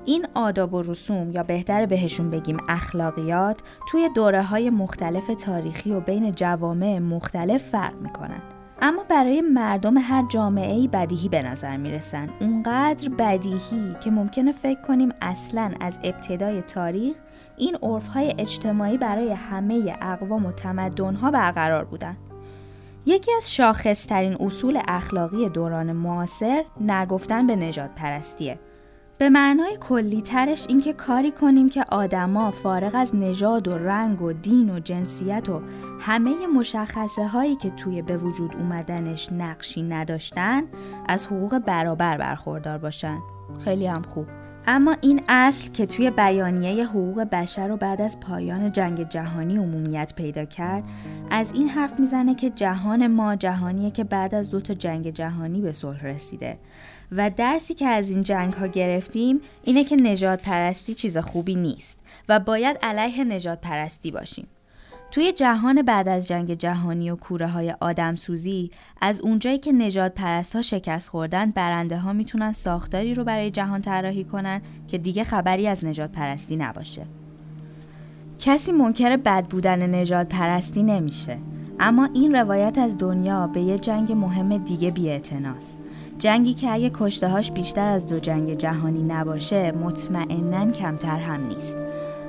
این 0.06 0.28
آداب 0.34 0.74
و 0.74 0.82
رسوم 0.82 1.32
یا 1.32 1.44
بهتر 1.44 1.86
بهشون 1.86 2.30
بگیم 2.30 2.58
اخلاقیات 2.70 3.62
توی 3.90 4.10
دوره 4.16 4.44
های 4.44 4.70
مختلف 4.70 5.28
تاریخی 5.28 5.92
و 5.92 6.00
بین 6.00 6.32
جوامع 6.32 7.00
مختلف 7.00 7.64
فرق 7.64 8.02
می‌کنن. 8.02 8.42
اما 8.82 9.04
برای 9.10 9.42
مردم 9.42 9.98
هر 9.98 10.28
جامعه 10.28 10.74
ای 10.74 10.88
بدیهی 10.88 11.30
به 11.30 11.42
نظر 11.42 11.78
می‌رسن 11.78 12.30
اونقدر 12.40 13.10
بدیهی 13.10 13.96
که 14.04 14.12
ممکنه 14.12 14.52
فکر 14.52 14.82
کنیم 14.82 15.10
اصلا 15.22 15.72
از 15.80 16.00
ابتدای 16.04 16.62
تاریخ 16.62 17.16
این 17.58 17.78
های 18.14 18.34
اجتماعی 18.40 18.98
برای 18.98 19.32
همه 19.32 19.98
اقوام 20.02 20.46
و 20.46 20.52
تمدنها 20.52 21.32
برقرار 21.32 21.86
بودن 21.86 22.18
یکی 23.06 23.32
از 23.38 23.54
شاخصترین 23.54 24.38
اصول 24.40 24.80
اخلاقی 24.88 25.50
دوران 25.50 25.92
معاصر 25.92 26.64
نگفتن 26.82 27.48
به 27.48 27.56
نجات 27.56 27.96
پرستیه 27.96 28.60
به 29.18 29.30
معنای 29.30 29.78
کلی 29.78 30.22
ترش 30.22 30.66
اینکه 30.70 30.94
کاری 30.94 31.32
کنیم 31.32 31.70
که 31.70 31.86
آدما 31.90 32.52
فارغ 32.52 32.96
از 32.96 33.16
نژاد 33.16 33.68
و 33.68 33.78
رنگ 33.78 34.22
و 34.22 34.34
دین 34.34 34.70
و 34.70 34.80
جنسیت 34.80 35.50
و 35.50 35.62
همه 36.00 36.48
مشخصه 36.48 37.28
هایی 37.28 37.56
که 37.56 37.70
توی 37.70 38.02
به 38.02 38.18
وجود 38.18 38.56
اومدنش 38.56 39.32
نقشی 39.32 39.82
نداشتن 39.82 40.64
از 41.08 41.26
حقوق 41.26 41.60
برابر 41.60 42.18
برخوردار 42.18 42.78
باشن. 42.78 43.20
خیلی 43.64 43.88
هم 43.88 44.02
خوب. 44.02 44.28
اما 44.68 44.96
این 45.02 45.22
اصل 45.28 45.72
که 45.72 45.86
توی 45.86 46.12
بیانیه 46.12 46.86
حقوق 46.86 47.22
بشر 47.22 47.68
رو 47.68 47.78
بعد 47.78 48.02
از 48.02 48.20
پایان 48.20 48.72
جنگ 48.72 49.10
جهانی 49.10 49.58
عمومیت 49.58 50.14
پیدا 50.16 50.46
کرد 50.46 50.84
از 51.30 51.52
این 51.54 51.70
حرف 51.70 52.00
می‌زنه 52.00 52.36
که 52.36 52.50
جهان 52.50 53.08
ما 53.08 53.36
جهانیه 53.36 53.92
که 53.92 54.04
بعد 54.04 54.36
از 54.36 54.50
دو 54.50 54.62
تا 54.62 54.74
جنگ 54.74 55.10
جهانی 55.10 55.62
به 55.62 55.72
صلح 55.72 56.06
رسیده. 56.06 56.58
و 57.12 57.30
درسی 57.30 57.74
که 57.74 57.88
از 57.88 58.10
این 58.10 58.24
جنگ 58.24 58.54
ها 58.54 58.68
گرفتیم 58.68 59.42
اینه 59.64 59.84
که 59.84 59.96
نجات 59.96 60.42
پرستی 60.42 60.94
چیز 60.94 61.18
خوبی 61.18 61.56
نیست 61.56 62.00
و 62.30 62.40
باید 62.40 62.78
علیه 62.82 63.24
نجات 63.24 63.62
پرستی 63.62 64.12
باشیم. 64.12 64.48
توی 65.14 65.32
جهان 65.32 65.82
بعد 65.82 66.08
از 66.08 66.28
جنگ 66.28 66.54
جهانی 66.54 67.10
و 67.10 67.16
کوره 67.16 67.48
های 67.48 67.76
آدم 67.80 68.16
سوزی 68.16 68.72
از 69.02 69.22
اونجایی 69.22 69.58
که 69.58 69.72
نجات 69.72 70.14
پرست 70.14 70.56
ها 70.56 70.62
شکست 70.62 71.10
خوردن 71.10 71.52
برنده 71.52 71.98
ها 71.98 72.14
می‌تونن 72.14 72.54
ساختاری 72.54 73.14
رو 73.14 73.24
برای 73.24 73.52
جهان 73.52 73.82
طراحی 73.82 74.24
کنن 74.24 74.62
که 74.88 74.98
دیگه 74.98 75.24
خبری 75.24 75.68
از 75.68 75.86
نجات 75.86 76.12
پرستی 76.12 76.56
نباشه. 76.56 77.06
کسی 78.40 78.72
منکر 78.72 79.18
بد 79.18 79.46
بودن 79.46 79.96
نجات 79.96 80.30
پرستی 80.30 80.84
نمیشه. 80.84 81.38
اما 81.80 82.10
این 82.14 82.36
روایت 82.36 82.78
از 82.78 82.98
دنیا 82.98 83.48
به 83.48 83.62
یه 83.62 83.80
جنگ 83.80 84.12
مهم 84.12 84.58
دیگه 84.58 84.92
بی 84.92 85.20
جنگی 86.20 86.54
که 86.54 86.74
اگه 86.74 86.92
کشتهاش 86.94 87.52
بیشتر 87.52 87.88
از 87.88 88.08
دو 88.08 88.20
جنگ 88.20 88.54
جهانی 88.54 89.04
نباشه 89.04 89.72
مطمئنا 89.72 90.72
کمتر 90.72 91.18
هم 91.18 91.48
نیست. 91.48 91.78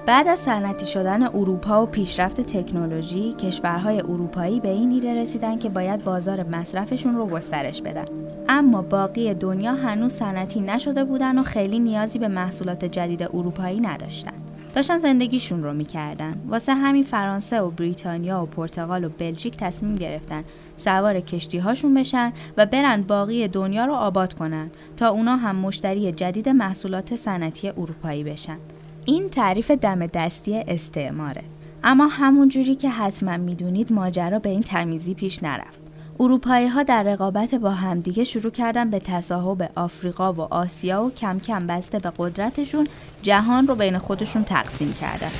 بعد 0.06 0.28
از 0.28 0.38
صنعتی 0.38 0.86
شدن 0.86 1.22
اروپا 1.22 1.82
و 1.82 1.86
پیشرفت 1.86 2.40
تکنولوژی 2.40 3.32
کشورهای 3.32 4.00
اروپایی 4.00 4.60
به 4.60 4.68
این 4.68 4.90
ایده 4.90 5.14
رسیدن 5.14 5.58
که 5.58 5.68
باید 5.68 6.04
بازار 6.04 6.42
مصرفشون 6.42 7.16
رو 7.16 7.26
گسترش 7.26 7.82
بدن. 7.82 8.04
اما 8.48 8.82
باقی 8.82 9.34
دنیا 9.34 9.74
هنوز 9.74 10.12
صنعتی 10.12 10.60
نشده 10.60 11.04
بودن 11.04 11.38
و 11.38 11.42
خیلی 11.42 11.78
نیازی 11.78 12.18
به 12.18 12.28
محصولات 12.28 12.84
جدید 12.84 13.22
اروپایی 13.22 13.80
نداشتن. 13.80 14.32
داشتن 14.74 14.98
زندگیشون 14.98 15.62
رو 15.62 15.72
می‌کردن. 15.72 16.40
واسه 16.48 16.74
همین 16.74 17.02
فرانسه 17.02 17.60
و 17.60 17.70
بریتانیا 17.70 18.42
و 18.42 18.46
پرتغال 18.46 19.04
و 19.04 19.08
بلژیک 19.08 19.56
تصمیم 19.56 19.94
گرفتن 19.94 20.44
سوار 20.76 21.20
کشتی 21.20 21.58
هاشون 21.58 21.94
بشن 21.94 22.32
و 22.56 22.66
برن 22.66 23.02
باقی 23.02 23.48
دنیا 23.48 23.84
رو 23.84 23.94
آباد 23.94 24.34
کنن 24.34 24.70
تا 24.96 25.08
اونا 25.08 25.36
هم 25.36 25.56
مشتری 25.56 26.12
جدید 26.12 26.48
محصولات 26.48 27.16
صنعتی 27.16 27.68
اروپایی 27.68 28.24
بشن. 28.24 28.58
این 29.06 29.28
تعریف 29.28 29.70
دم 29.70 30.06
دستی 30.06 30.56
استعماره. 30.56 31.42
اما 31.84 32.06
همون 32.06 32.48
جوری 32.48 32.74
که 32.74 32.90
حتما 32.90 33.36
می‌دونید 33.36 33.92
ماجرا 33.92 34.38
به 34.38 34.48
این 34.48 34.62
تمیزی 34.62 35.14
پیش 35.14 35.42
نرفت. 35.42 35.80
اروپایی 36.20 36.66
ها 36.66 36.82
در 36.82 37.02
رقابت 37.02 37.54
با 37.54 37.70
همدیگه 37.70 38.24
شروع 38.24 38.52
کردن 38.52 38.90
به 38.90 38.98
تصاحب 38.98 39.70
آفریقا 39.76 40.32
و 40.32 40.40
آسیا 40.40 41.04
و 41.04 41.10
کم 41.10 41.38
کم 41.38 41.66
بسته 41.66 41.98
به 41.98 42.12
قدرتشون 42.18 42.86
جهان 43.22 43.66
رو 43.66 43.74
بین 43.74 43.98
خودشون 43.98 44.44
تقسیم 44.44 44.92
کردن. 44.92 45.30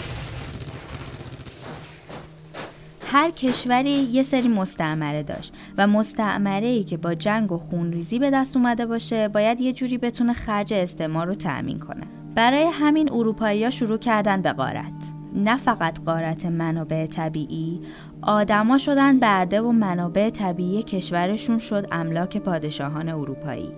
هر 3.07 3.31
کشوری 3.31 3.91
یه 3.91 4.23
سری 4.23 4.49
مستعمره 4.49 5.23
داشت 5.23 5.53
و 5.79 5.87
مستعمره 5.87 6.67
ای 6.67 6.85
که 6.85 6.97
با 6.97 7.15
جنگ 7.15 7.53
و 7.53 7.59
خونریزی 7.59 8.19
به 8.19 8.31
دست 8.31 8.57
اومده 8.57 8.87
باشه 8.87 9.29
باید 9.29 9.61
یه 9.61 9.73
جوری 9.73 9.99
بتونه 9.99 10.33
خرج 10.33 10.73
استعمار 10.73 11.27
رو 11.27 11.35
تأمین 11.35 11.79
کنه. 11.79 12.24
برای 12.35 12.65
همین 12.73 13.13
اروپایی 13.13 13.65
ها 13.65 13.71
شروع 13.71 13.99
کردن 13.99 14.43
به 14.43 14.53
غارت. 14.53 15.13
نه 15.35 15.57
فقط 15.57 16.05
قارت 16.05 16.47
منابع 16.47 17.07
طبیعی 17.07 17.81
آدما 18.23 18.79
شدن 18.79 19.19
برده 19.19 19.61
و 19.61 19.73
منابع 19.73 20.31
طبیعی 20.31 20.83
کشورشون 20.83 21.59
شد 21.59 21.89
املاک 21.93 22.37
پادشاهان 22.37 23.09
اروپایی. 23.09 23.73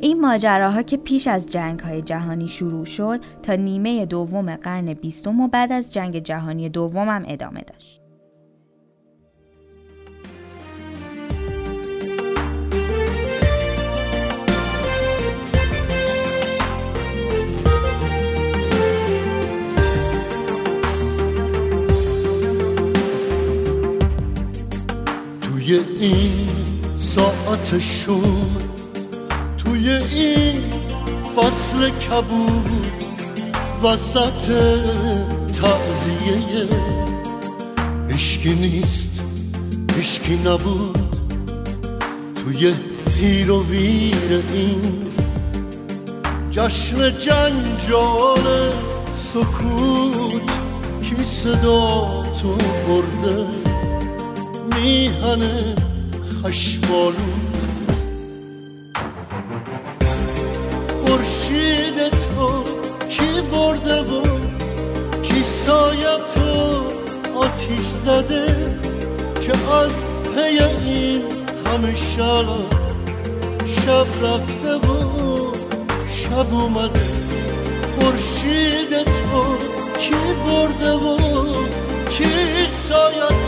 این 0.00 0.20
ماجراها 0.20 0.82
که 0.82 0.96
پیش 0.96 1.26
از 1.26 1.46
جنگ 1.46 1.80
های 1.80 2.02
جهانی 2.02 2.48
شروع 2.48 2.84
شد 2.84 3.20
تا 3.42 3.54
نیمه 3.54 4.06
دوم 4.06 4.56
قرن 4.56 4.94
بیستم 4.94 5.40
و 5.40 5.48
بعد 5.48 5.72
از 5.72 5.92
جنگ 5.92 6.18
جهانی 6.18 6.68
دوم 6.68 7.08
هم 7.08 7.24
ادامه 7.28 7.60
داشت. 7.60 7.99
این 25.74 26.48
ساعت 26.98 27.78
شور 27.78 28.60
توی 29.58 29.90
این 29.90 30.62
فصل 31.36 31.88
کبود 31.88 32.70
وسط 33.82 34.52
تعذیه 35.52 36.68
اشکی 38.14 38.54
نیست 38.54 39.20
اشکی 39.98 40.36
نبود. 40.36 41.10
توی 42.44 42.74
پیر 43.06 43.50
و 43.50 43.66
ویر 43.66 44.42
این 44.52 45.06
جشن 46.50 47.18
جنجال 47.18 48.72
سکوت 49.12 50.50
کی 51.02 51.24
صدا 51.24 52.24
تو 52.42 52.54
برده؟ 52.88 53.59
میهن 54.82 55.42
خشمالو. 56.42 57.30
خورشید 61.04 62.08
تو 62.08 62.64
کی 63.08 63.40
برده 63.52 64.00
و 64.00 64.22
کی 65.22 65.44
سایت 65.44 66.34
تو 66.34 66.82
آتیش 67.38 67.86
زده 67.86 68.46
که 69.42 69.52
از 69.52 69.90
پی 70.34 70.64
این 70.88 71.22
همه 71.66 71.94
شب 73.66 74.06
رفته 74.22 74.74
و 74.74 74.90
شب 76.08 76.54
اومده. 76.54 77.00
خورشید 77.98 79.04
تو 79.04 79.56
کی 79.98 80.14
برده 80.46 80.92
و 80.92 81.16
کی 82.10 82.24
سایت 82.88 83.39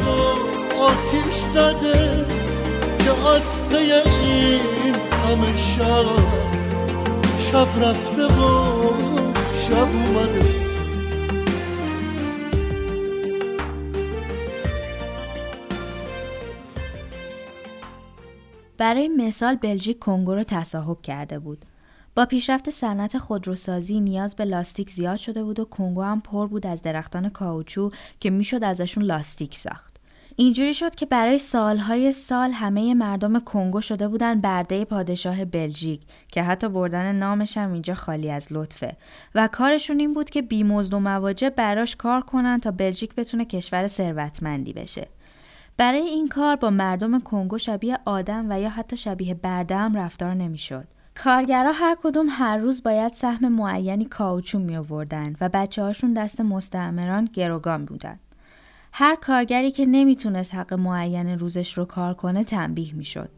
آتیش 0.83 1.35
زده 1.35 2.27
که 2.99 3.29
از 3.29 3.69
پی 3.69 3.93
این 3.93 4.95
همه 4.95 5.57
شب 5.57 6.07
شب 7.39 7.85
رفته 7.85 8.27
و 8.27 8.83
شب 9.55 9.89
اومده 10.07 10.43
برای 18.79 19.09
مثال 19.09 19.55
بلژیک 19.57 19.99
کنگو 19.99 20.35
رو 20.35 20.43
تصاحب 20.43 21.03
کرده 21.03 21.39
بود. 21.39 21.65
با 22.17 22.27
پیشرفت 22.27 22.71
صنعت 22.71 23.19
خودروسازی 23.19 24.01
نیاز 24.01 24.37
به 24.37 24.45
لاستیک 24.45 24.91
زیاد 24.91 25.17
شده 25.17 25.45
بود 25.45 25.61
و 25.61 25.65
کنگو 25.65 26.03
هم 26.03 26.21
پر 26.21 26.47
بود 26.47 26.67
از 26.67 26.83
درختان 26.83 27.29
کاوچو 27.29 27.91
که 28.21 28.31
می‌شد 28.31 28.65
ازشون 28.65 29.05
لاستیک 29.05 29.57
ساخت. 29.57 29.92
اینجوری 30.37 30.75
شد 30.75 30.95
که 30.95 31.07
برای 31.07 31.39
سالهای 31.39 32.13
سال 32.13 32.51
همه 32.51 32.95
مردم 32.95 33.41
کنگو 33.41 33.81
شده 33.81 34.09
بودن 34.09 34.41
برده 34.41 34.85
پادشاه 34.85 35.45
بلژیک 35.45 36.01
که 36.29 36.43
حتی 36.43 36.69
بردن 36.69 37.13
نامش 37.13 37.57
هم 37.59 37.73
اینجا 37.73 37.95
خالی 37.95 38.31
از 38.31 38.49
لطفه 38.51 38.97
و 39.35 39.49
کارشون 39.53 40.01
این 40.01 40.15
بود 40.15 40.31
که 40.31 40.43
بیمزد 40.43 40.95
و 40.95 41.01
مواجه 41.01 41.51
براش 41.51 41.97
کار 41.97 42.21
کنن 42.21 42.61
تا 42.61 42.71
بلژیک 42.71 43.15
بتونه 43.15 43.45
کشور 43.45 43.87
ثروتمندی 43.87 44.73
بشه 44.73 45.09
برای 45.77 46.01
این 46.01 46.29
کار 46.29 46.57
با 46.57 46.71
مردم 46.71 47.21
کنگو 47.21 47.59
شبیه 47.59 47.99
آدم 48.05 48.47
و 48.49 48.61
یا 48.61 48.69
حتی 48.69 48.97
شبیه 48.97 49.35
برده 49.35 49.77
هم 49.77 49.97
رفتار 49.97 50.35
نمی‌شد. 50.35 50.85
کارگرا 51.15 51.73
هر 51.73 51.97
کدوم 52.03 52.27
هر 52.31 52.57
روز 52.57 52.83
باید 52.83 53.13
سهم 53.13 53.49
معینی 53.49 54.05
کاوچو 54.05 54.59
می 54.59 54.77
آوردن 54.77 55.37
و 55.41 55.49
بچه 55.49 55.83
هاشون 55.83 56.13
دست 56.13 56.41
مستعمران 56.41 57.25
گروگان 57.25 57.85
بودن. 57.85 58.19
هر 58.95 59.17
کارگری 59.17 59.71
که 59.71 59.87
نمی‌تونست 59.87 60.55
حق 60.55 60.75
معین 60.75 61.39
روزش 61.39 61.79
رو 61.79 61.85
کار 61.85 62.15
کنه 62.15 62.45
تنبیه 62.45 62.95
می‌شد. 62.95 63.29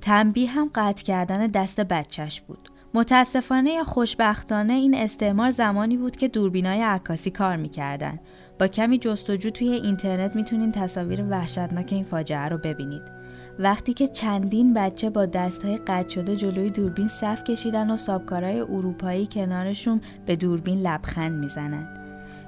تنبیه 0.00 0.50
هم 0.50 0.70
قطع 0.74 1.04
کردن 1.04 1.46
دست 1.46 1.80
بچهش 1.80 2.40
بود. 2.40 2.70
متاسفانه 2.94 3.70
یا 3.70 3.84
خوشبختانه 3.84 4.72
این 4.72 4.94
استعمار 4.94 5.50
زمانی 5.50 5.96
بود 5.96 6.16
که 6.16 6.28
دوربینای 6.28 6.82
عکاسی 6.82 7.30
کار 7.30 7.56
می‌کردن. 7.56 8.20
با 8.60 8.66
کمی 8.66 8.98
جستجو 8.98 9.50
توی 9.50 9.68
اینترنت 9.68 10.36
می‌تونین 10.36 10.72
تصاویر 10.72 11.24
وحشتناک 11.30 11.88
این 11.92 12.04
فاجعه 12.04 12.48
رو 12.48 12.58
ببینید. 12.58 13.02
وقتی 13.58 13.94
که 13.94 14.08
چندین 14.08 14.74
بچه 14.74 15.10
با 15.10 15.26
دستهای 15.26 15.76
قطع 15.76 16.08
شده 16.08 16.36
جلوی 16.36 16.70
دوربین 16.70 17.08
صف 17.08 17.44
کشیدن 17.44 17.90
و 17.90 17.96
سابکارای 17.96 18.60
اروپایی 18.60 19.26
کنارشون 19.26 20.00
به 20.26 20.36
دوربین 20.36 20.78
لبخند 20.78 21.32
می‌زنن. 21.40 22.03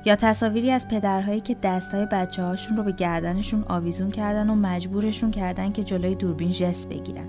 یا 0.07 0.17
تصاویری 0.17 0.71
از 0.71 0.89
پدرهایی 0.89 1.41
که 1.41 1.57
دستهای 1.63 2.07
بچه 2.07 2.43
هاشون 2.43 2.77
رو 2.77 2.83
به 2.83 2.93
گردنشون 2.93 3.65
آویزون 3.69 4.11
کردن 4.11 4.51
و 4.51 4.55
مجبورشون 4.55 5.31
کردن 5.31 5.73
که 5.73 5.85
جلوی 5.85 6.15
دوربین 6.15 6.51
جست 6.51 6.89
بگیرن. 6.89 7.27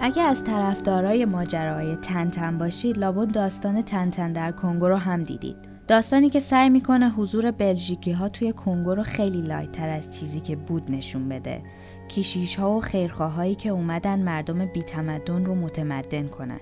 اگه 0.00 0.22
از 0.22 0.44
طرفدارای 0.44 1.24
ماجراهای 1.24 1.96
تنتن 1.96 2.58
باشید 2.58 2.98
لابد 2.98 3.32
داستان 3.32 3.82
تنتن 3.82 4.32
در 4.32 4.52
کنگو 4.52 4.88
رو 4.88 4.96
هم 4.96 5.22
دیدید 5.22 5.65
داستانی 5.88 6.30
که 6.30 6.40
سعی 6.40 6.70
می‌کنه 6.70 7.10
حضور 7.10 7.50
بلژیکی 7.50 8.12
ها 8.12 8.28
توی 8.28 8.52
کنگو 8.52 8.94
رو 8.94 9.02
خیلی 9.02 9.42
لایتر 9.42 9.88
از 9.88 10.18
چیزی 10.18 10.40
که 10.40 10.56
بود 10.56 10.90
نشون 10.90 11.28
بده. 11.28 11.62
کیشیش 12.08 12.56
ها 12.56 12.76
و 12.76 12.80
خیرخواهایی 12.80 13.54
که 13.54 13.68
اومدن 13.68 14.18
مردم 14.18 14.66
بیتمدن 14.66 15.44
رو 15.44 15.54
متمدن 15.54 16.28
کنن. 16.28 16.60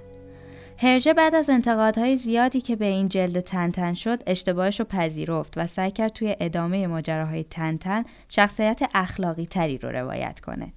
هرژه 0.79 1.15
بعد 1.15 1.35
از 1.35 1.51
انتقادهای 1.51 2.17
زیادی 2.17 2.61
که 2.61 2.77
به 2.77 2.85
این 2.85 3.09
جلد 3.09 3.41
تنتن 3.41 3.95
شد 3.95 4.23
اشتباهش 4.27 4.81
رو 4.81 4.87
پذیرفت 4.87 5.53
و 5.57 5.67
سعی 5.67 5.91
کرد 5.91 6.13
توی 6.13 6.37
ادامه 6.41 6.87
ماجراهای 6.87 7.45
تنتن 7.45 8.05
شخصیت 8.29 8.83
اخلاقی 8.95 9.47
تری 9.47 9.79
رو 9.79 9.89
روایت 9.89 10.41
کنه. 10.41 10.73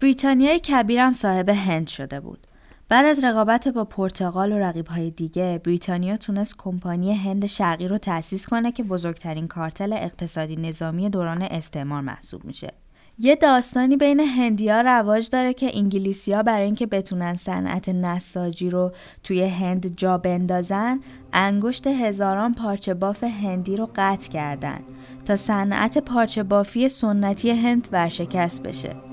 بریتانیای 0.00 0.58
کبیرم 0.58 1.12
صاحب 1.12 1.48
هند 1.48 1.88
شده 1.88 2.20
بود. 2.20 2.46
بعد 2.92 3.06
از 3.06 3.24
رقابت 3.24 3.68
با 3.68 3.84
پرتغال 3.84 4.52
و 4.52 4.58
رقیبهای 4.58 5.10
دیگه 5.10 5.60
بریتانیا 5.64 6.16
تونست 6.16 6.54
کمپانی 6.58 7.14
هند 7.14 7.46
شرقی 7.46 7.88
رو 7.88 7.98
تأسیس 7.98 8.46
کنه 8.46 8.72
که 8.72 8.82
بزرگترین 8.82 9.48
کارتل 9.48 9.92
اقتصادی 9.92 10.56
نظامی 10.56 11.10
دوران 11.10 11.42
استعمار 11.42 12.00
محسوب 12.00 12.44
میشه. 12.44 12.72
یه 13.18 13.36
داستانی 13.36 13.96
بین 13.96 14.20
هندیا 14.20 14.80
رواج 14.80 15.28
داره 15.28 15.54
که 15.54 15.70
انگلیسیا 15.74 16.42
برای 16.42 16.64
اینکه 16.64 16.86
بتونن 16.86 17.36
صنعت 17.36 17.88
نساجی 17.88 18.70
رو 18.70 18.92
توی 19.22 19.44
هند 19.44 19.96
جا 19.96 20.18
بندازن 20.18 21.00
انگشت 21.32 21.86
هزاران 21.86 22.54
پارچه 22.54 22.94
باف 22.94 23.24
هندی 23.24 23.76
رو 23.76 23.90
قطع 23.96 24.30
کردن 24.30 24.80
تا 25.24 25.36
صنعت 25.36 25.98
پارچه 25.98 26.42
بافی 26.42 26.88
سنتی 26.88 27.50
هند 27.50 27.88
ورشکست 27.92 28.62
بشه 28.62 29.11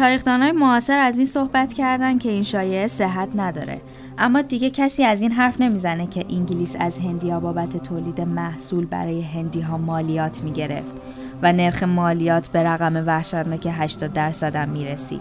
های 0.00 0.52
معاصر 0.52 0.98
از 0.98 1.16
این 1.16 1.26
صحبت 1.26 1.72
کردن 1.72 2.18
که 2.18 2.28
این 2.28 2.42
شایعه 2.42 2.86
صحت 2.86 3.28
نداره. 3.36 3.80
اما 4.18 4.42
دیگه 4.42 4.70
کسی 4.70 5.04
از 5.04 5.20
این 5.20 5.32
حرف 5.32 5.60
نمی‌زنه 5.60 6.06
که 6.06 6.24
انگلیس 6.30 6.76
از 6.78 6.98
هندیا 6.98 7.40
بابت 7.40 7.76
تولید 7.76 8.20
محصول 8.20 8.86
برای 8.86 9.22
هندی 9.22 9.60
ها 9.60 9.78
مالیات 9.78 10.44
می‌گرفت 10.44 10.94
و 11.42 11.52
نرخ 11.52 11.82
مالیات 11.82 12.48
به 12.48 12.62
رقم 12.62 13.06
وحشتناک 13.06 13.68
80 13.72 14.12
درصد 14.12 14.56
هم 14.56 14.68
می‌رسید. 14.68 15.20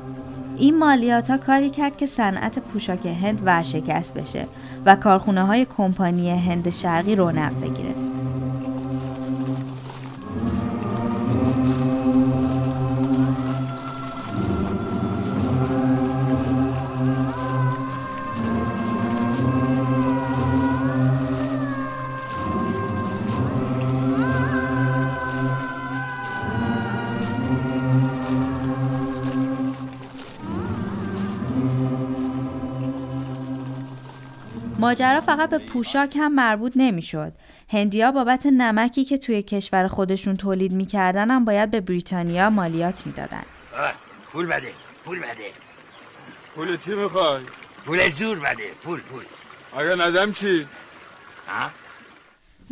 این 0.58 0.80
مالیات 0.80 1.32
ها 1.32 1.38
کاری 1.38 1.70
کرد 1.70 1.98
که 1.98 2.08
صنعت 2.08 2.60
پوشاک 2.60 3.06
هند 3.06 3.42
ورشکست 3.46 4.14
بشه 4.14 4.46
و 4.86 4.96
کارخونه 4.96 5.44
های 5.44 5.66
کمپانی 5.78 6.32
هند 6.32 6.70
شرقی 6.70 7.16
رونق 7.16 7.62
بگیره. 7.62 8.15
ماجرا 34.86 35.22
فقط 35.22 35.50
به 35.50 35.58
پوشاک 35.58 36.16
هم 36.18 36.36
مربوط 36.36 36.74
نمی‌شد. 36.76 37.34
هندیا 37.70 38.12
بابت 38.12 38.46
نمکی 38.46 39.06
که 39.06 39.18
توی 39.18 39.44
کشور 39.44 39.88
خودشون 39.88 40.38
تولید 40.38 40.72
می‌کردن 40.72 41.32
هم 41.32 41.46
باید 41.46 41.72
به 41.72 41.82
بریتانیا 41.82 42.50
مالیات 42.50 43.06
می‌دادن. 43.06 43.44
پول 44.32 44.46
بده 44.46 44.72
پول 45.06 45.20
بده 45.20 45.52
پول 46.56 46.78
چی 46.78 46.94
می‌خوای؟ 46.94 47.42
پول 47.86 48.10
زور 48.10 48.40
بده 48.40 48.72
پول 48.84 49.00
پول 49.00 49.24
آیا 49.72 49.96
ندم 49.96 50.32
چی؟ 50.32 50.68
ها؟ 51.48 51.70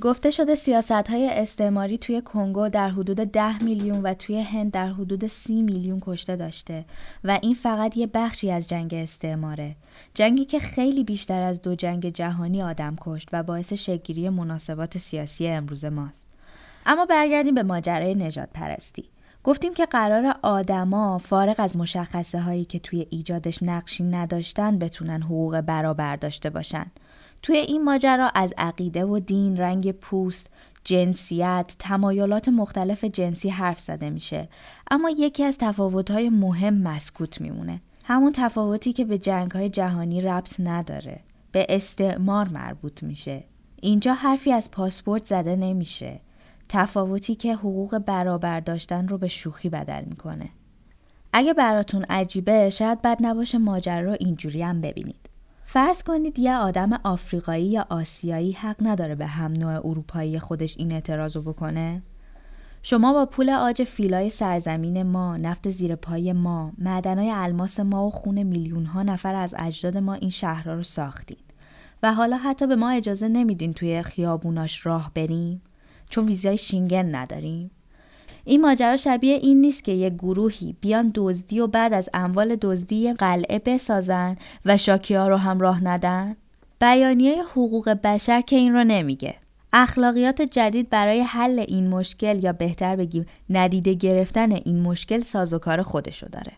گفته 0.02 0.32
شده 0.32 0.56
سیاست 0.56 0.92
های 0.92 1.30
استعماری 1.30 1.98
توی 1.98 2.22
کنگو 2.22 2.70
در 2.70 2.90
حدود 2.90 3.18
10 3.18 3.64
میلیون 3.64 4.02
و 4.02 4.14
توی 4.14 4.42
هند 4.42 4.72
در 4.72 4.88
حدود 4.88 5.28
30 5.28 5.62
میلیون 5.62 6.00
کشته 6.02 6.36
داشته 6.36 6.86
و 7.24 7.40
این 7.42 7.54
فقط 7.54 7.98
یه 7.98 8.08
بخشی 8.08 8.52
از 8.52 8.70
جنگ 8.70 8.94
استعماره. 8.94 9.76
جنگی 10.14 10.46
که 10.46 10.60
خیلی 10.60 11.04
بیشتر 11.04 11.42
از 11.42 11.62
دو 11.62 11.76
جنگ 11.76 12.10
جهانی 12.10 12.64
آدم 12.64 12.96
کشت 13.02 13.30
و 13.34 13.44
باعث 13.44 13.74
شگیری 13.74 14.30
مناسبات 14.30 14.98
سیاسی 14.98 15.48
امروز 15.48 15.86
ماست. 15.86 16.26
اما 16.86 17.06
برگردیم 17.06 17.56
به 17.56 17.64
ماجرای 17.64 18.16
نجات 18.16 18.50
پرستی. 18.54 19.06
گفتیم 19.44 19.74
که 19.74 19.86
قرار 19.86 20.36
آدما 20.42 21.18
فارغ 21.18 21.56
از 21.58 21.78
مشخصه 21.78 22.40
هایی 22.40 22.66
که 22.66 22.80
توی 22.80 23.08
ایجادش 23.10 23.64
نقشی 23.64 24.04
نداشتن 24.04 24.80
بتونن 24.80 25.22
حقوق 25.22 25.62
برابر 25.62 26.16
داشته 26.16 26.50
باشن. 26.50 26.86
توی 27.44 27.58
این 27.58 27.84
ماجرا 27.84 28.32
از 28.36 28.54
عقیده 28.58 29.06
و 29.06 29.20
دین، 29.20 29.58
رنگ 29.58 29.92
پوست، 29.92 30.48
جنسیت، 30.84 31.76
تمایلات 31.80 32.50
مختلف 32.50 33.04
جنسی 33.04 33.50
حرف 33.50 33.80
زده 33.80 34.10
میشه. 34.10 34.50
اما 34.92 35.10
یکی 35.10 35.44
از 35.44 35.58
تفاوت‌های 35.58 36.30
مهم 36.30 36.74
مسکوت 36.74 37.42
میمونه. 37.42 37.82
همون 38.04 38.32
تفاوتی 38.36 38.94
که 38.94 39.06
به 39.06 39.18
جنگ‌های 39.18 39.70
جهانی 39.70 40.22
ربط 40.22 40.60
نداره. 40.60 41.20
به 41.52 41.66
استعمار 41.70 42.48
مربوط 42.48 43.04
میشه. 43.04 43.44
اینجا 43.82 44.14
حرفی 44.14 44.52
از 44.52 44.72
پاسپورت 44.72 45.26
زده 45.26 45.56
نمیشه. 45.56 46.20
تفاوتی 46.70 47.36
که 47.36 47.56
حقوق 47.56 47.98
برابر 47.98 48.60
داشتن 48.60 49.08
رو 49.08 49.18
به 49.18 49.28
شوخی 49.28 49.70
بدل 49.70 50.04
می‌کنه. 50.06 50.50
اگه 51.34 51.54
براتون 51.54 52.04
عجیبه 52.04 52.70
شاید 52.70 53.02
بد 53.02 53.18
نباشه 53.22 53.58
ماجرا 53.58 54.12
رو 54.12 54.18
اینجوری 54.20 54.62
هم 54.62 54.82
ببینید. 54.82 55.23
فرض 55.74 56.04
کنید 56.04 56.40
یه 56.40 56.56
آدم 56.56 56.94
آفریقایی 57.04 57.66
یا 57.66 57.86
آسیایی 57.90 58.52
حق 58.52 58.76
نداره 58.82 59.16
به 59.16 59.26
هم 59.26 59.54
نوع 59.54 59.72
اروپایی 59.72 60.40
خودش 60.40 60.76
این 60.78 60.94
اعتراض 60.94 61.38
بکنه؟ 61.38 62.04
شما 62.84 63.14
با 63.14 63.26
پول 63.26 63.50
آج 63.50 63.84
فیلای 63.84 64.30
سرزمین 64.30 65.04
ما، 65.04 65.38
نفت 65.38 65.70
زیر 65.70 65.96
پای 65.96 66.34
ما، 66.34 66.72
معدنای 66.78 67.32
الماس 67.32 67.80
ما 67.80 68.08
و 68.08 68.10
خون 68.10 68.44
میلیون 68.44 68.86
ها 68.86 69.04
نفر 69.04 69.36
از 69.36 69.56
اجداد 69.58 69.98
ما 69.98 70.14
این 70.14 70.30
شهرها 70.30 70.74
رو 70.74 70.84
ساختید 70.84 71.54
و 72.04 72.14
حالا 72.14 72.38
حتی 72.38 72.68
به 72.68 72.76
ما 72.76 72.90
اجازه 72.90 73.28
نمیدین 73.28 73.74
توی 73.74 74.04
خیابوناش 74.04 74.86
راه 74.86 75.12
بریم 75.16 75.62
چون 76.10 76.26
ویزای 76.26 76.58
شینگن 76.58 77.16
نداریم 77.16 77.72
این 78.46 78.62
ماجرا 78.62 78.98
شبیه 78.98 79.36
این 79.36 79.62
نیست 79.62 79.84
که 79.84 79.92
یک 79.92 80.14
گروهی 80.14 80.76
بیان 80.82 81.12
دزدی 81.16 81.60
و 81.60 81.68
بعد 81.68 81.94
از 81.94 82.10
اموال 82.14 82.56
دزدی 82.56 83.14
قلعه 83.14 83.60
بسازن 83.60 84.38
و 84.66 84.78
شاکیا 84.78 85.28
رو 85.28 85.38
هم 85.38 85.60
راه 85.60 85.84
ندن؟ 85.84 86.36
بیانیه 86.82 87.44
حقوق 87.44 87.90
بشر 87.90 88.42
که 88.42 88.56
این 88.56 88.74
رو 88.74 88.84
نمیگه. 88.84 89.36
اخلاقیات 89.74 90.42
جدید 90.42 90.90
برای 90.90 91.22
حل 91.22 91.60
این 91.68 91.88
مشکل 91.88 92.44
یا 92.44 92.54
بهتر 92.54 92.96
بگیم 92.96 93.26
ندیده 93.50 93.94
گرفتن 93.94 94.52
این 94.52 94.82
مشکل 94.82 95.22
سازوکار 95.22 95.82
خودشو 95.82 96.28
داره. 96.28 96.52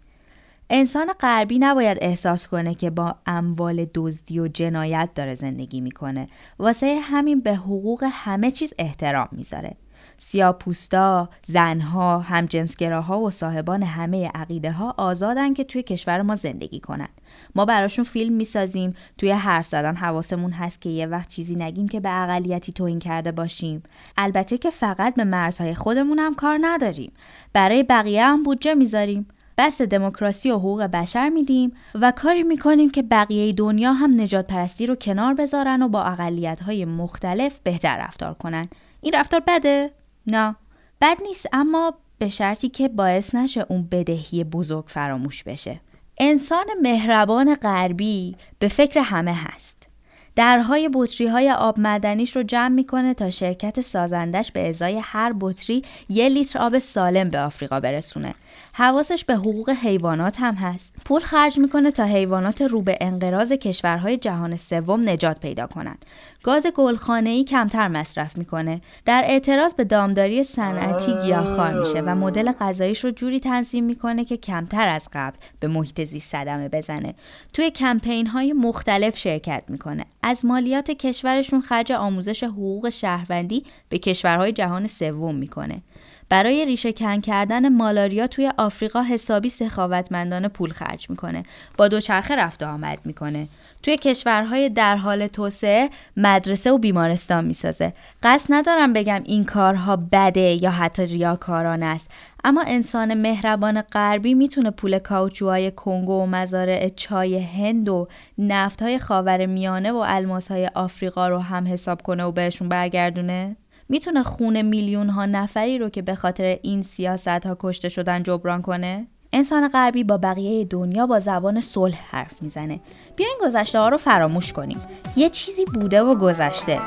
انسان 0.69 1.07
غربی 1.19 1.59
نباید 1.59 1.97
احساس 2.01 2.47
کنه 2.47 2.73
که 2.73 2.89
با 2.89 3.15
اموال 3.25 3.85
دزدی 3.93 4.39
و 4.39 4.47
جنایت 4.47 5.09
داره 5.15 5.35
زندگی 5.35 5.81
می‌کنه. 5.81 6.27
واسه 6.59 6.99
همین 7.01 7.39
به 7.39 7.55
حقوق 7.55 8.03
همه 8.11 8.51
چیز 8.51 8.73
احترام 8.79 9.27
می‌ذاره. 9.31 9.75
سیاپوستا، 10.17 11.29
زنها، 11.47 12.19
همجنسگراها 12.19 13.19
و 13.19 13.31
صاحبان 13.31 13.83
همه 13.83 14.31
عقیده 14.35 14.71
ها 14.71 14.93
آزادن 14.97 15.53
که 15.53 15.63
توی 15.63 15.83
کشور 15.83 16.21
ما 16.21 16.35
زندگی 16.35 16.79
کنن. 16.79 17.09
ما 17.55 17.65
براشون 17.65 18.05
فیلم 18.05 18.33
می‌سازیم 18.33 18.91
توی 19.17 19.31
حرف 19.31 19.67
زدن 19.67 19.95
حواسمون 19.95 20.51
هست 20.51 20.81
که 20.81 20.89
یه 20.89 21.07
وقت 21.07 21.29
چیزی 21.29 21.55
نگیم 21.55 21.87
که 21.87 21.99
به 21.99 22.23
اقلیتی 22.23 22.73
توهین 22.73 22.99
کرده 22.99 23.31
باشیم 23.31 23.83
البته 24.17 24.57
که 24.57 24.69
فقط 24.69 25.15
به 25.15 25.23
مرزهای 25.23 25.75
خودمون 25.75 26.19
هم 26.19 26.35
کار 26.35 26.59
نداریم 26.61 27.11
برای 27.53 27.83
بقیه 27.83 28.25
هم 28.25 28.43
بودجه 28.43 28.73
می‌ذاریم 28.73 29.27
بس 29.57 29.81
دموکراسی 29.81 30.51
و 30.51 30.55
حقوق 30.55 30.83
بشر 30.83 31.29
میدیم 31.29 31.73
و 31.95 32.13
کاری 32.15 32.43
می‌کنیم 32.43 32.89
که 32.89 33.03
بقیه 33.03 33.53
دنیا 33.53 33.93
هم 33.93 34.21
نجات 34.21 34.47
پرستی 34.47 34.85
رو 34.85 34.95
کنار 34.95 35.33
بذارن 35.33 35.81
و 35.81 35.87
با 35.87 36.03
اقلیت 36.03 36.61
های 36.61 36.85
مختلف 36.85 37.59
بهتر 37.63 37.97
رفتار 37.97 38.33
کنن 38.33 38.67
این 39.01 39.13
رفتار 39.15 39.41
بده؟ 39.47 39.91
نه. 40.27 40.55
بد 41.01 41.17
نیست 41.27 41.47
اما 41.53 41.93
به 42.17 42.29
شرطی 42.29 42.69
که 42.69 42.87
باعث 42.87 43.35
نشه 43.35 43.65
اون 43.69 43.87
بدهی 43.91 44.43
بزرگ 44.43 44.85
فراموش 44.87 45.43
بشه. 45.43 45.79
انسان 46.17 46.65
مهربان 46.81 47.55
غربی 47.55 48.35
به 48.59 48.67
فکر 48.67 48.99
همه 48.99 49.33
هست. 49.33 49.87
درهای 50.35 50.89
بطری 50.93 51.27
های 51.27 51.51
آب 51.51 51.79
مدنیش 51.79 52.35
رو 52.35 52.43
جمع 52.43 52.67
می‌کنه 52.67 53.13
تا 53.13 53.29
شرکت 53.29 53.81
سازندش 53.81 54.51
به 54.51 54.69
ازای 54.69 55.01
هر 55.03 55.33
بطری 55.39 55.81
یه 56.09 56.29
لیتر 56.29 56.59
آب 56.59 56.79
سالم 56.79 57.29
به 57.29 57.39
آفریقا 57.39 57.79
برسونه. 57.79 58.33
حواسش 58.73 59.25
به 59.25 59.35
حقوق 59.35 59.69
حیوانات 59.69 60.35
هم 60.39 60.55
هست. 60.55 60.95
پول 61.05 61.21
خرج 61.21 61.59
می‌کنه 61.59 61.91
تا 61.91 62.03
حیوانات 62.03 62.61
رو 62.61 62.81
به 62.81 62.97
انقراض 63.01 63.51
کشورهای 63.51 64.17
جهان 64.17 64.57
سوم 64.57 65.09
نجات 65.09 65.39
پیدا 65.39 65.67
کنن. 65.67 65.97
گاز 66.45 66.67
ای 67.07 67.43
کمتر 67.43 67.87
مصرف 67.87 68.37
می‌کنه. 68.37 68.81
در 69.05 69.23
اعتراض 69.25 69.73
به 69.73 69.83
دامداری 69.83 70.43
صنعتی 70.43 71.13
گیاهخوار 71.23 71.79
میشه 71.79 72.01
و 72.01 72.15
مدل 72.15 72.51
غذاییش 72.51 73.03
رو 73.03 73.11
جوری 73.11 73.39
تنظیم 73.39 73.83
می‌کنه 73.83 74.25
که 74.25 74.37
کمتر 74.37 74.87
از 74.87 75.07
قبل 75.13 75.37
به 75.59 75.67
محیط 75.67 76.03
زیست 76.03 76.31
صدمه 76.31 76.69
بزنه. 76.69 77.13
توی 77.53 77.71
کمپین 77.71 78.27
های 78.27 78.53
مختلف 78.53 79.17
شرکت 79.17 79.63
می‌کنه. 79.67 80.05
از 80.23 80.45
مالیات 80.45 80.91
کشورشون 80.91 81.61
خرج 81.61 81.91
آموزش 81.91 82.43
حقوق 82.43 82.89
شهروندی 82.89 83.63
به 83.89 83.97
کشورهای 83.97 84.51
جهان 84.51 84.87
سوم 84.87 85.35
می‌کنه. 85.35 85.81
برای 86.29 86.65
ریشه 86.65 86.93
کن 86.93 87.21
کردن 87.21 87.69
مالاریا 87.69 88.27
توی 88.27 88.51
آفریقا 88.57 89.01
حسابی 89.01 89.49
سخاوتمندانه 89.49 90.47
پول 90.47 90.71
خرج 90.71 91.09
می‌کنه. 91.09 91.43
با 91.77 91.87
دوچرخه 91.87 92.35
رفت 92.35 92.63
و 92.63 92.65
آمد 92.65 92.99
می‌کنه. 93.05 93.47
توی 93.85 93.97
کشورهای 93.97 94.69
در 94.69 94.95
حال 94.95 95.27
توسعه 95.27 95.89
مدرسه 96.17 96.71
و 96.71 96.77
بیمارستان 96.77 97.45
می‌سازه 97.45 97.93
قصد 98.23 98.45
ندارم 98.49 98.93
بگم 98.93 99.21
این 99.25 99.43
کارها 99.43 99.95
بده 100.11 100.63
یا 100.63 100.71
حتی 100.71 101.05
ریاکاران 101.05 101.83
است 101.83 102.11
اما 102.43 102.63
انسان 102.67 103.13
مهربان 103.13 103.81
غربی 103.81 104.33
می‌تونه 104.33 104.71
پول 104.71 104.99
کاوچوهای 104.99 105.71
کنگو 105.71 106.13
و 106.13 106.25
مزارع 106.25 106.89
چای 106.89 107.39
هند 107.39 107.89
و 107.89 108.07
نفتهای 108.37 108.99
خاور 108.99 109.45
میانه 109.45 109.91
و 109.91 110.03
الماسهای 110.07 110.69
آفریقا 110.75 111.29
رو 111.29 111.39
هم 111.39 111.67
حساب 111.67 112.01
کنه 112.01 112.23
و 112.23 112.31
بهشون 112.31 112.69
برگردونه؟ 112.69 113.57
می‌تونه 113.89 114.23
خون 114.23 114.61
میلیون 114.61 115.09
ها 115.09 115.25
نفری 115.25 115.77
رو 115.77 115.89
که 115.89 116.01
به 116.01 116.15
خاطر 116.15 116.57
این 116.61 116.81
سیاست 116.81 117.27
ها 117.27 117.57
کشته 117.59 117.89
شدن 117.89 118.23
جبران 118.23 118.61
کنه؟ 118.61 119.07
انسان 119.35 119.67
غربی 119.67 120.03
با 120.03 120.17
بقیه 120.17 120.65
دنیا 120.65 121.07
با 121.07 121.19
زبان 121.19 121.61
صلح 121.61 121.97
حرف 122.11 122.41
می‌زنه. 122.41 122.79
بیاین 123.15 123.37
گذشته 123.41 123.79
ها 123.79 123.89
رو 123.89 123.97
فراموش 123.97 124.53
کنیم. 124.53 124.79
یه 125.15 125.29
چیزی 125.29 125.65
بوده 125.65 126.01
و 126.01 126.15
گذشته. 126.15 126.81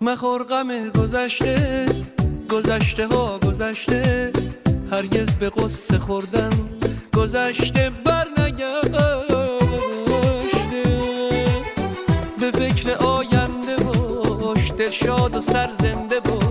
مخور 0.00 0.42
غم 0.42 0.88
گذشته 0.88 1.86
گذشته 2.50 3.06
ها 3.06 3.38
گذشته 3.38 4.32
هرگز 4.90 5.30
به 5.30 5.50
قصه 5.50 5.98
خوردن 5.98 6.50
گذشته 7.16 7.90
بر 8.04 8.26
نگشته 8.38 9.62
به 12.40 12.50
فکر 12.50 12.90
آینده 12.90 13.76
باش 13.76 14.70
دل 14.70 14.90
شاد 14.90 15.36
و 15.36 15.40
سر 15.40 15.70
زنده 15.80 16.20
باش 16.20 16.41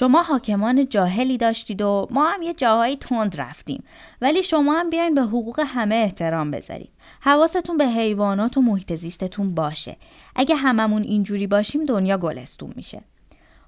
شما 0.00 0.22
حاکمان 0.22 0.88
جاهلی 0.88 1.38
داشتید 1.38 1.82
و 1.82 2.08
ما 2.10 2.28
هم 2.28 2.42
یه 2.42 2.54
جاهایی 2.54 2.96
تند 2.96 3.40
رفتیم. 3.40 3.84
ولی 4.20 4.42
شما 4.42 4.72
هم 4.72 4.90
بیاین 4.90 5.14
به 5.14 5.22
حقوق 5.22 5.60
همه 5.66 5.94
احترام 5.94 6.50
بذارید. 6.50 6.90
حواستون 7.20 7.76
به 7.76 7.86
حیوانات 7.86 8.56
و 8.56 8.62
محیط 8.62 8.94
زیستتون 8.94 9.54
باشه. 9.54 9.96
اگه 10.36 10.54
هممون 10.54 11.02
اینجوری 11.02 11.46
باشیم 11.46 11.84
دنیا 11.84 12.18
گلستون 12.18 12.72
میشه. 12.76 13.02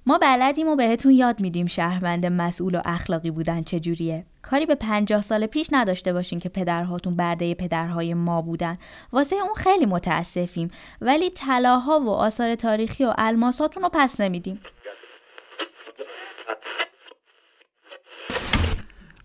ما 0.05 0.17
بلدیم 0.17 0.67
و 0.67 0.75
بهتون 0.75 1.11
یاد 1.11 1.39
میدیم 1.39 1.67
شهروند 1.67 2.25
مسئول 2.25 2.75
و 2.75 2.81
اخلاقی 2.85 3.31
بودن 3.31 3.61
چجوریه. 3.61 4.25
کاری 4.41 4.65
به 4.65 4.75
پنجاه 4.75 5.21
سال 5.21 5.45
پیش 5.45 5.67
نداشته 5.71 6.13
باشین 6.13 6.39
که 6.39 6.49
پدرهاتون 6.49 7.15
برده 7.15 7.53
پدرهای 7.53 8.13
ما 8.13 8.41
بودن. 8.41 8.77
واسه 9.11 9.35
اون 9.35 9.53
خیلی 9.55 9.85
متاسفیم. 9.85 10.71
ولی 11.01 11.29
طلاها 11.29 11.99
و 11.99 12.09
آثار 12.09 12.55
تاریخی 12.55 13.03
و 13.03 13.13
الماساتون 13.17 13.83
رو 13.83 13.89
پس 13.93 14.19
نمیدیم. 14.19 14.59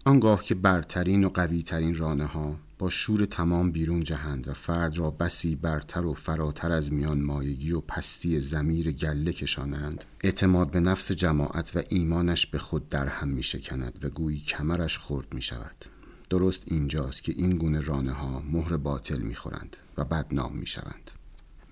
آنگاه 0.09 0.45
که 0.45 0.55
برترین 0.55 1.25
و 1.25 1.29
قویترین 1.29 1.95
رانه 1.95 2.27
ها 2.27 2.57
با 2.79 2.91
شور 2.91 3.25
تمام 3.25 3.73
بیرون 3.73 4.05
جهند 4.05 4.49
و 4.49 4.55
فرد 4.55 4.99
را 4.99 5.11
بسی 5.11 5.57
برتر 5.57 6.07
و 6.07 6.15
فراتر 6.15 6.73
از 6.73 6.93
میان 6.93 7.21
مایگی 7.21 7.73
و 7.73 7.81
پستی 7.81 8.41
زمیر 8.41 8.93
گله 8.93 9.33
کشانند 9.33 10.05
اعتماد 10.21 10.71
به 10.71 10.81
نفس 10.81 11.13
جماعت 11.13 11.77
و 11.77 11.83
ایمانش 11.89 12.47
به 12.47 12.59
خود 12.59 12.89
در 12.89 13.07
هم 13.07 13.29
می 13.29 13.43
شکند 13.43 14.05
و 14.05 14.09
گویی 14.09 14.41
کمرش 14.41 14.99
خورد 14.99 15.35
می 15.35 15.43
شود 15.43 15.85
درست 16.31 16.63
اینجاست 16.67 17.23
که 17.23 17.35
این 17.37 17.57
گونه 17.57 17.81
رانه 17.81 18.13
ها 18.13 18.43
مهر 18.53 18.77
باطل 18.77 19.19
می 19.19 19.35
خورند 19.35 19.77
و 19.97 20.05
بدنام 20.05 20.57
می 20.57 20.67
شوند 20.67 21.11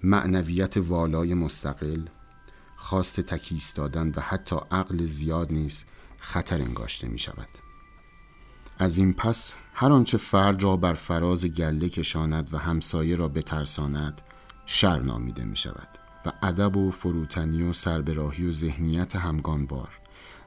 معنویت 0.02 0.76
والای 0.76 1.34
مستقل 1.34 2.02
خواست 2.76 3.20
تکیس 3.20 3.74
دادن 3.74 4.12
و 4.16 4.20
حتی 4.20 4.56
عقل 4.70 5.04
زیاد 5.04 5.52
نیز 5.52 5.84
خطر 6.18 6.62
انگاشته 6.62 7.08
می 7.08 7.18
شود 7.18 7.65
از 8.78 8.98
این 8.98 9.12
پس 9.12 9.54
هر 9.74 9.92
آنچه 9.92 10.18
فرد 10.18 10.62
را 10.62 10.76
بر 10.76 10.92
فراز 10.92 11.46
گله 11.46 11.88
کشاند 11.88 12.54
و 12.54 12.58
همسایه 12.58 13.16
را 13.16 13.28
بترساند 13.28 14.20
شر 14.66 14.98
نامیده 14.98 15.44
می 15.44 15.56
شود 15.56 15.88
و 16.26 16.32
ادب 16.42 16.76
و 16.76 16.90
فروتنی 16.90 17.62
و 17.62 17.72
سربراهی 17.72 18.46
و 18.46 18.52
ذهنیت 18.52 19.16
همگانوار 19.16 19.88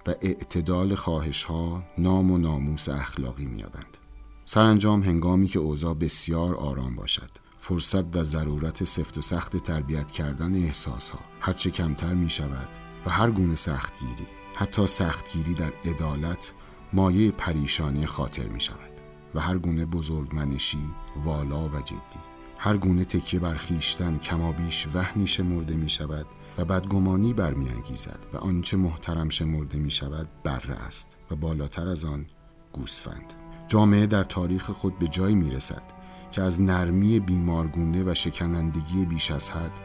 و 0.07 0.13
اعتدال 0.21 0.95
خواهش 0.95 1.43
ها 1.43 1.83
نام 1.97 2.31
و 2.31 2.37
ناموس 2.37 2.89
اخلاقی 2.89 3.45
میابند 3.45 3.97
سرانجام 4.45 5.03
هنگامی 5.03 5.47
که 5.47 5.59
اوضاع 5.59 5.93
بسیار 5.93 6.55
آرام 6.55 6.95
باشد 6.95 7.29
فرصت 7.59 8.15
و 8.15 8.23
ضرورت 8.23 8.83
سفت 8.83 9.17
و 9.17 9.21
سخت 9.21 9.57
تربیت 9.57 10.11
کردن 10.11 10.55
احساس 10.55 11.09
ها 11.09 11.19
هرچه 11.39 11.69
کمتر 11.69 12.13
می 12.13 12.29
شود 12.29 12.69
و 13.05 13.09
هر 13.09 13.31
گونه 13.31 13.55
سختگیری 13.55 14.27
حتی 14.55 14.87
سختگیری 14.87 15.53
در 15.53 15.73
عدالت 15.85 16.53
مایه 16.93 17.31
پریشانی 17.31 18.05
خاطر 18.05 18.47
می 18.47 18.61
شود 18.61 18.89
و 19.35 19.39
هر 19.39 19.57
گونه 19.57 19.85
بزرگمنشی 19.85 20.93
والا 21.15 21.69
و 21.69 21.81
جدی. 21.81 22.19
هر 22.57 22.77
گونه 22.77 23.05
تکیه 23.05 23.39
بر 23.39 23.55
خیشتن 23.55 24.15
کمابیش 24.15 24.87
وحنی 24.93 25.27
شمرده 25.27 25.75
می 25.75 25.89
شود 25.89 26.25
و 26.57 26.65
بدگمانی 26.65 27.33
برمیانگیزد 27.33 28.19
و 28.33 28.37
آنچه 28.37 28.77
محترم 28.77 29.29
شمرده 29.29 29.77
می 29.77 29.91
شود 29.91 30.27
بره 30.43 30.75
است 30.75 31.17
و 31.31 31.35
بالاتر 31.35 31.87
از 31.87 32.05
آن 32.05 32.25
گوسفند. 32.73 33.33
جامعه 33.67 34.07
در 34.07 34.23
تاریخ 34.23 34.69
خود 34.69 34.99
به 34.99 35.07
جایی 35.07 35.35
می 35.35 35.51
رسد 35.51 35.83
که 36.31 36.41
از 36.41 36.61
نرمی 36.61 37.19
بیمارگونه 37.19 38.03
و 38.11 38.13
شکنندگی 38.13 39.05
بیش 39.05 39.31
از 39.31 39.49
حد 39.49 39.79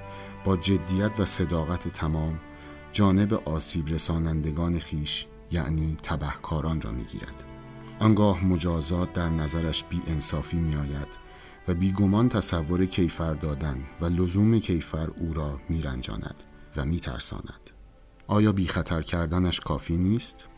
با 0.44 0.56
جدیت 0.56 1.20
و 1.20 1.24
صداقت 1.24 1.88
تمام 1.88 2.40
جانب 2.92 3.34
آسیب 3.34 3.88
رسانندگان 3.88 4.78
خیش 4.78 5.26
یعنی 5.54 5.96
تبهکاران 6.02 6.80
را 6.80 6.90
می‌گیرد 6.90 7.44
آنگاه 8.00 8.44
مجازات 8.44 9.12
در 9.12 9.28
نظرش 9.28 9.84
بی 9.84 10.02
انصافی 10.06 10.56
می 10.56 10.76
آید 10.76 11.08
و 11.68 11.74
بیگمان 11.74 12.28
تصور 12.28 12.86
کیفر 12.86 13.34
دادن 13.34 13.84
و 14.00 14.06
لزوم 14.06 14.58
کیفر 14.58 15.10
او 15.10 15.32
را 15.32 15.60
می 15.68 15.82
رنجاند 15.82 16.44
و 16.76 16.84
می 16.84 17.00
ترساند. 17.00 17.70
آیا 18.26 18.52
بی 18.52 18.66
خطر 18.66 19.02
کردنش 19.02 19.60
کافی 19.60 19.96
نیست؟ 19.96 20.48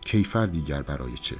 کیفر 0.00 0.46
دیگر 0.46 0.82
برای 0.82 1.14
چه؟ 1.14 1.36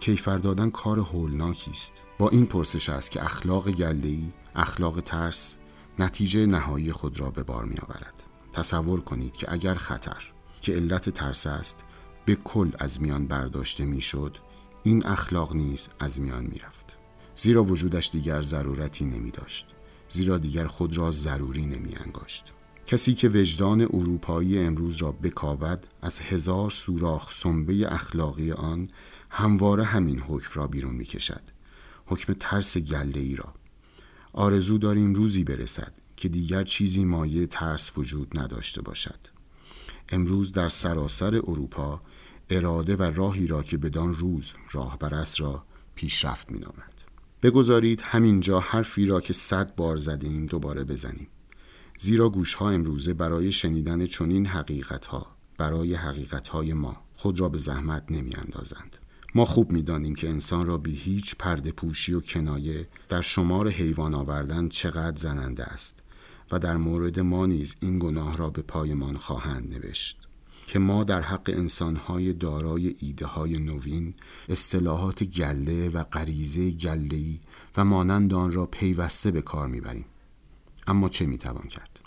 کیفر 0.00 0.38
دادن 0.38 0.70
کار 0.70 0.98
هولناکی 0.98 1.70
است. 1.70 2.02
با 2.18 2.28
این 2.28 2.46
پرسش 2.46 2.88
است 2.88 3.10
که 3.10 3.24
اخلاق 3.24 3.70
گلهی، 3.70 4.32
اخلاق 4.54 5.00
ترس، 5.00 5.56
نتیجه 5.98 6.46
نهایی 6.46 6.92
خود 6.92 7.20
را 7.20 7.30
به 7.30 7.42
بار 7.42 7.64
می 7.64 7.76
آورد. 7.78 8.22
تصور 8.52 9.00
کنید 9.00 9.36
که 9.36 9.52
اگر 9.52 9.74
خطر 9.74 10.32
که 10.60 10.72
علت 10.72 11.10
ترس 11.10 11.46
است 11.46 11.84
به 12.24 12.34
کل 12.34 12.70
از 12.78 13.02
میان 13.02 13.26
برداشته 13.26 13.84
می‌شد. 13.84 14.36
این 14.82 15.06
اخلاق 15.06 15.56
نیز 15.56 15.88
از 15.98 16.20
میان 16.20 16.44
می‌رفت. 16.44 16.96
زیرا 17.36 17.64
وجودش 17.64 18.10
دیگر 18.10 18.42
ضرورتی 18.42 19.04
نمی 19.04 19.30
داشت 19.30 19.66
زیرا 20.08 20.38
دیگر 20.38 20.66
خود 20.66 20.96
را 20.96 21.10
ضروری 21.10 21.66
نمی 21.66 21.94
انگاشت. 22.04 22.52
کسی 22.86 23.14
که 23.14 23.28
وجدان 23.28 23.80
اروپایی 23.80 24.58
امروز 24.58 24.96
را 24.96 25.12
بکاود 25.12 25.86
از 26.02 26.20
هزار 26.20 26.70
سوراخ 26.70 27.32
سنبه 27.32 27.92
اخلاقی 27.92 28.52
آن 28.52 28.88
همواره 29.30 29.84
همین 29.84 30.18
حکم 30.20 30.50
را 30.54 30.66
بیرون 30.66 30.94
می 30.94 31.04
کشد. 31.04 31.42
حکم 32.06 32.32
ترس 32.32 32.78
گله 32.78 33.20
ای 33.20 33.36
را. 33.36 33.54
آرزو 34.32 34.78
داریم 34.78 35.14
روزی 35.14 35.44
برسد 35.44 35.92
که 36.16 36.28
دیگر 36.28 36.64
چیزی 36.64 37.04
مایه 37.04 37.46
ترس 37.46 37.92
وجود 37.96 38.38
نداشته 38.38 38.82
باشد. 38.82 39.18
امروز 40.12 40.52
در 40.52 40.68
سراسر 40.68 41.36
اروپا 41.36 42.00
اراده 42.50 42.96
و 42.96 43.02
راهی 43.02 43.46
را 43.46 43.62
که 43.62 43.76
بدان 43.78 44.14
روز 44.14 44.52
راه 44.72 44.98
است 45.12 45.40
را 45.40 45.64
پیشرفت 45.94 46.50
می 46.50 46.58
نامد. 46.58 47.02
بگذارید 47.42 48.00
همینجا 48.00 48.60
حرفی 48.60 49.06
را 49.06 49.20
که 49.20 49.32
صد 49.32 49.74
بار 49.74 49.96
زدیم 49.96 50.46
دوباره 50.46 50.84
بزنیم 50.84 51.28
زیرا 51.98 52.28
گوش 52.28 52.54
ها 52.54 52.70
امروزه 52.70 53.14
برای 53.14 53.52
شنیدن 53.52 54.06
چنین 54.06 54.46
حقیقت 54.46 55.06
ها 55.06 55.36
برای 55.58 55.94
حقیقت 55.94 56.48
های 56.48 56.72
ما 56.72 56.96
خود 57.14 57.40
را 57.40 57.48
به 57.48 57.58
زحمت 57.58 58.04
نمی 58.10 58.34
اندازند. 58.34 58.96
ما 59.34 59.44
خوب 59.44 59.72
می‌دانیم 59.72 60.14
که 60.14 60.28
انسان 60.28 60.66
را 60.66 60.78
بی 60.78 60.96
هیچ 60.96 61.36
پرده 61.38 61.72
پوشی 61.72 62.12
و 62.12 62.20
کنایه 62.20 62.88
در 63.08 63.20
شمار 63.20 63.68
حیوان 63.68 64.14
آوردن 64.14 64.68
چقدر 64.68 65.18
زننده 65.18 65.64
است 65.64 66.01
و 66.52 66.58
در 66.58 66.76
مورد 66.76 67.20
ما 67.20 67.46
نیز 67.46 67.76
این 67.80 67.98
گناه 67.98 68.36
را 68.36 68.50
به 68.50 68.62
پایمان 68.62 69.16
خواهند 69.16 69.74
نوشت 69.74 70.16
که 70.66 70.78
ما 70.78 71.04
در 71.04 71.20
حق 71.20 71.50
انسانهای 71.56 72.32
دارای 72.32 72.94
ایده 72.98 73.26
های 73.26 73.58
نوین 73.58 74.14
اصطلاحات 74.48 75.24
گله 75.24 75.88
و 75.88 76.04
غریزه 76.04 76.70
گله‌ای 76.70 77.40
و 77.76 77.84
مانند 77.84 78.34
آن 78.34 78.52
را 78.52 78.66
پیوسته 78.66 79.30
به 79.30 79.42
کار 79.42 79.68
می‌بریم. 79.68 80.04
اما 80.86 81.08
چه 81.08 81.26
می‌توان 81.26 81.68
کرد؟ 81.68 82.00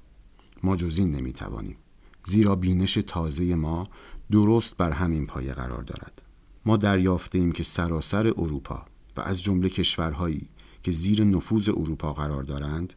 ما 0.63 0.75
جز 0.75 0.99
این 0.99 1.11
نمی‌توانیم. 1.11 1.77
زیرا 2.23 2.55
بینش 2.55 2.93
تازه 2.93 3.55
ما 3.55 3.89
درست 4.31 4.77
بر 4.77 4.91
همین 4.91 5.27
پایه 5.27 5.53
قرار 5.53 5.83
دارد. 5.83 6.21
ما 6.65 6.77
دریافته 6.77 7.37
ایم 7.37 7.51
که 7.51 7.63
سراسر 7.63 8.27
اروپا 8.27 8.85
و 9.17 9.21
از 9.21 9.43
جمله 9.43 9.69
کشورهایی 9.69 10.49
که 10.83 10.91
زیر 10.91 11.23
نفوذ 11.23 11.69
اروپا 11.69 12.13
قرار 12.13 12.43
دارند 12.43 12.93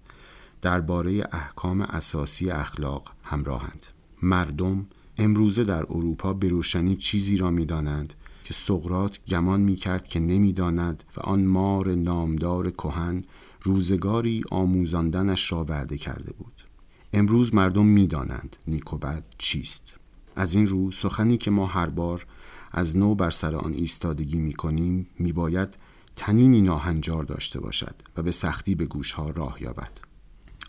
درباره 0.62 1.28
احکام 1.32 1.80
اساسی 1.80 2.50
اخلاق 2.50 3.12
همراهند. 3.22 3.86
مردم 4.22 4.86
امروزه 5.18 5.64
در 5.64 5.82
اروپا 5.82 6.32
به 6.32 6.48
روشنی 6.48 6.96
چیزی 6.96 7.36
را 7.36 7.50
می‌دانند 7.50 8.14
که 8.44 8.54
سقرات 8.54 9.18
گمان 9.28 9.60
می 9.60 9.76
کرد 9.76 10.08
که 10.08 10.20
نمی‌داند 10.20 11.02
و 11.16 11.20
آن 11.20 11.44
مار 11.44 11.94
نامدار 11.94 12.70
کهن 12.70 13.22
روزگاری 13.62 14.42
آموزاندنش 14.50 15.52
را 15.52 15.64
وعده 15.68 15.98
کرده 15.98 16.32
بود. 16.32 16.64
امروز 17.12 17.54
مردم 17.54 17.86
می‌دانند 17.86 18.56
نیک 18.66 18.92
و 18.92 18.98
بد 18.98 19.24
چیست. 19.38 19.96
از 20.36 20.54
این 20.54 20.66
رو 20.66 20.90
سخنی 20.90 21.36
که 21.36 21.50
ما 21.50 21.66
هر 21.66 21.86
بار 21.86 22.26
از 22.72 22.96
نو 22.96 23.14
بر 23.14 23.30
سر 23.30 23.54
آن 23.54 23.72
ایستادگی 23.72 24.38
می 24.38 24.52
کنیم 24.52 25.06
می 25.18 25.32
باید 25.32 25.68
تنینی 26.16 26.60
ناهنجار 26.60 27.24
داشته 27.24 27.60
باشد 27.60 27.94
و 28.16 28.22
به 28.22 28.32
سختی 28.32 28.74
به 28.74 28.86
گوشها 28.86 29.30
راه 29.30 29.62
یابد. 29.62 30.07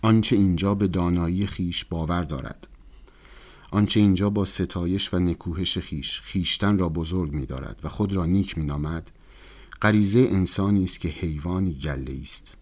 آنچه 0.02 0.36
اینجا 0.36 0.76
به 0.76 0.88
دانایی 0.88 1.48
خیش 1.48 1.86
باور 1.86 2.24
دارد. 2.24 2.68
آنچه 3.72 4.00
اینجا 4.00 4.30
با 4.30 4.46
ستایش 4.46 5.14
و 5.14 5.20
نکوهش 5.20 5.78
خیش 5.78 6.22
خیشتن 6.22 6.78
را 6.78 6.90
بزرگ 6.90 7.32
می 7.32 7.46
دارد 7.46 7.80
و 7.84 7.90
خود 7.90 8.14
را 8.14 8.26
نیک 8.26 8.58
می 8.58 8.64
نامد 8.64 9.12
غریزه 9.82 10.20
انسانی 10.20 10.84
است 10.84 11.00
که 11.00 11.10
حیوانی 11.10 11.74
گله 11.74 12.20
است 12.22 12.58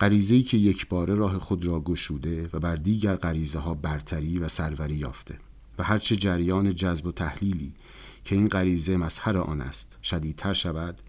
غریزه 0.00 0.42
که 0.42 0.56
یک 0.56 0.88
باره 0.88 1.14
راه 1.14 1.38
خود 1.38 1.64
را 1.64 1.80
گشوده 1.80 2.48
و 2.52 2.58
بر 2.58 2.76
دیگر 2.76 3.16
غریزه 3.16 3.58
ها 3.58 3.74
برتری 3.74 4.38
و 4.38 4.48
سروری 4.48 4.94
یافته 4.94 5.38
و 5.78 5.82
هرچه 5.82 6.16
جریان 6.16 6.74
جذب 6.74 7.06
و 7.06 7.12
تحلیلی 7.12 7.74
که 8.24 8.34
این 8.36 8.48
غریزه 8.48 8.96
مظهر 8.96 9.36
آن 9.36 9.60
است 9.60 9.98
شدیدتر 10.02 10.52
شود 10.52 11.00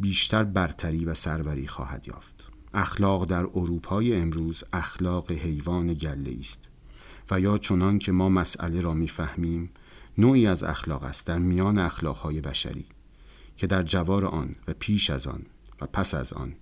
بیشتر 0.00 0.44
برتری 0.44 1.04
و 1.04 1.14
سروری 1.14 1.66
خواهد 1.66 2.08
یافت. 2.08 2.49
اخلاق 2.74 3.24
در 3.24 3.46
اروپای 3.54 4.14
امروز 4.14 4.64
اخلاق 4.72 5.32
حیوان 5.32 5.94
گله 5.94 6.36
است. 6.40 6.68
و 7.30 7.40
یا 7.40 7.58
چنان 7.58 7.98
که 7.98 8.12
ما 8.12 8.28
مسئله 8.28 8.80
را 8.80 8.94
می‌فهمیم 8.94 9.70
نوعی 10.18 10.46
از 10.46 10.64
اخلاق 10.64 11.02
است 11.02 11.26
در 11.26 11.38
میان 11.38 11.78
اخلاقهای 11.78 12.40
بشری 12.40 12.86
که 13.56 13.66
در 13.66 13.82
جوار 13.82 14.24
آن 14.24 14.56
و 14.68 14.72
پیش 14.78 15.10
از 15.10 15.26
آن 15.26 15.42
و 15.80 15.86
پس 15.86 16.14
از 16.14 16.32
آن 16.32 16.54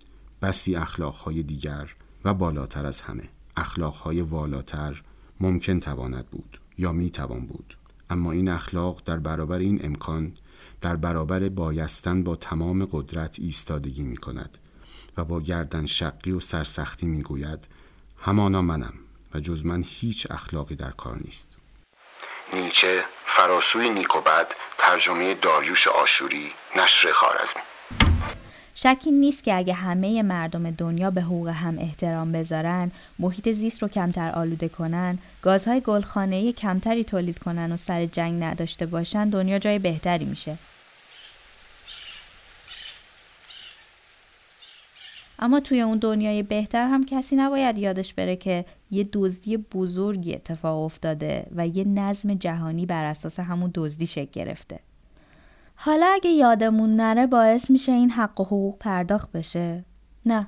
بسی 0.42 0.76
اخلاقهای 0.76 1.42
دیگر 1.42 1.94
و 2.24 2.34
بالاتر 2.34 2.86
از 2.86 3.00
همه 3.00 3.28
اخلاقهای 3.56 4.20
والاتر 4.20 5.02
ممکن 5.40 5.80
تواند 5.80 6.26
بود 6.26 6.60
یا 6.78 6.92
می 6.92 7.10
توان 7.10 7.46
بود. 7.46 7.76
اما 8.10 8.32
این 8.32 8.48
اخلاق 8.48 9.02
در 9.04 9.16
برابر 9.16 9.58
این 9.58 9.80
امکان 9.84 10.32
در 10.80 10.96
برابر 10.96 11.48
بایستن 11.48 12.22
با 12.22 12.36
تمام 12.36 12.84
قدرت 12.84 13.38
ایستادگی 13.38 14.02
می 14.02 14.16
کند 14.16 14.58
و 15.18 15.24
با 15.24 15.40
گردن 15.40 15.86
شقی 15.86 16.32
و 16.32 16.40
سرسختی 16.40 17.06
می 17.06 17.22
گوید 17.22 17.68
همانا 18.20 18.62
منم 18.62 18.94
و 19.34 19.40
جز 19.40 19.66
من 19.66 19.84
هیچ 19.86 20.26
اخلاقی 20.30 20.76
در 20.76 20.90
کار 20.90 21.18
نیست 21.24 21.56
نیچه 22.54 23.04
فراسوی 23.26 23.90
نیک 23.90 24.16
و 24.16 24.20
بد 24.20 24.46
ترجمه 24.78 25.34
داریوش 25.34 25.88
آشوری 25.88 26.50
نشر 26.76 27.12
خارزمی 27.12 27.62
شکی 28.74 29.10
نیست 29.10 29.44
که 29.44 29.56
اگه 29.56 29.74
همه 29.74 30.22
مردم 30.22 30.70
دنیا 30.70 31.10
به 31.10 31.22
حقوق 31.22 31.48
هم 31.48 31.78
احترام 31.78 32.32
بذارن، 32.32 32.92
محیط 33.18 33.52
زیست 33.52 33.82
رو 33.82 33.88
کمتر 33.88 34.30
آلوده 34.30 34.68
کنن، 34.68 35.18
گازهای 35.42 35.80
گلخانه‌ای 35.80 36.52
کمتری 36.52 37.04
تولید 37.04 37.38
کنن 37.38 37.72
و 37.72 37.76
سر 37.76 38.06
جنگ 38.06 38.42
نداشته 38.42 38.86
باشن، 38.86 39.30
دنیا 39.30 39.58
جای 39.58 39.78
بهتری 39.78 40.24
میشه. 40.24 40.58
اما 45.38 45.60
توی 45.60 45.80
اون 45.80 45.98
دنیای 45.98 46.42
بهتر 46.42 46.86
هم 46.86 47.04
کسی 47.04 47.36
نباید 47.36 47.78
یادش 47.78 48.14
بره 48.14 48.36
که 48.36 48.64
یه 48.90 49.08
دزدی 49.12 49.56
بزرگی 49.56 50.34
اتفاق 50.34 50.82
افتاده 50.82 51.46
و 51.56 51.66
یه 51.66 51.84
نظم 51.84 52.34
جهانی 52.34 52.86
بر 52.86 53.04
اساس 53.04 53.40
همون 53.40 53.70
دزدی 53.74 54.06
شکل 54.06 54.30
گرفته. 54.32 54.80
حالا 55.74 56.06
اگه 56.14 56.30
یادمون 56.30 56.96
نره 56.96 57.26
باعث 57.26 57.70
میشه 57.70 57.92
این 57.92 58.10
حق 58.10 58.40
و 58.40 58.44
حقوق 58.44 58.78
پرداخت 58.78 59.32
بشه؟ 59.32 59.84
نه. 60.26 60.46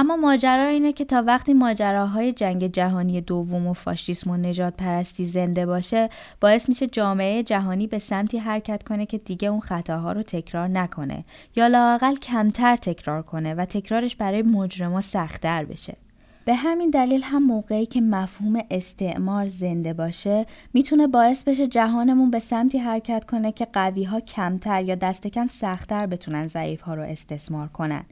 اما 0.00 0.16
ماجرا 0.16 0.66
اینه 0.66 0.92
که 0.92 1.04
تا 1.04 1.22
وقتی 1.22 1.54
ماجراهای 1.54 2.32
جنگ 2.32 2.66
جهانی 2.66 3.20
دوم 3.20 3.66
و 3.66 3.72
فاشیسم 3.72 4.30
و 4.30 4.36
نجات 4.36 4.74
پرستی 4.76 5.24
زنده 5.24 5.66
باشه 5.66 6.08
باعث 6.40 6.68
میشه 6.68 6.86
جامعه 6.86 7.42
جهانی 7.42 7.86
به 7.86 7.98
سمتی 7.98 8.38
حرکت 8.38 8.82
کنه 8.82 9.06
که 9.06 9.18
دیگه 9.18 9.48
اون 9.48 9.60
خطاها 9.60 10.12
رو 10.12 10.22
تکرار 10.22 10.68
نکنه 10.68 11.24
یا 11.56 11.66
لاقل 11.66 12.16
کمتر 12.16 12.76
تکرار 12.76 13.22
کنه 13.22 13.54
و 13.54 13.64
تکرارش 13.64 14.16
برای 14.16 14.42
مجرما 14.42 15.00
سختتر 15.00 15.64
بشه. 15.64 15.96
به 16.44 16.54
همین 16.54 16.90
دلیل 16.90 17.22
هم 17.24 17.42
موقعی 17.42 17.86
که 17.86 18.00
مفهوم 18.00 18.62
استعمار 18.70 19.46
زنده 19.46 19.94
باشه 19.94 20.46
می‌تونه 20.74 21.06
باعث 21.06 21.44
بشه 21.44 21.66
جهانمون 21.66 22.30
به 22.30 22.38
سمتی 22.38 22.78
حرکت 22.78 23.24
کنه 23.24 23.52
که 23.52 23.64
قوی 23.72 24.04
ها 24.04 24.20
کمتر 24.20 24.82
یا 24.82 24.94
دست 24.94 25.26
کم 25.26 25.46
سختتر 25.46 26.06
بتونن 26.06 26.48
ضعیف 26.48 26.80
ها 26.80 26.94
رو 26.94 27.02
استثمار 27.02 27.68
کنن. 27.68 28.04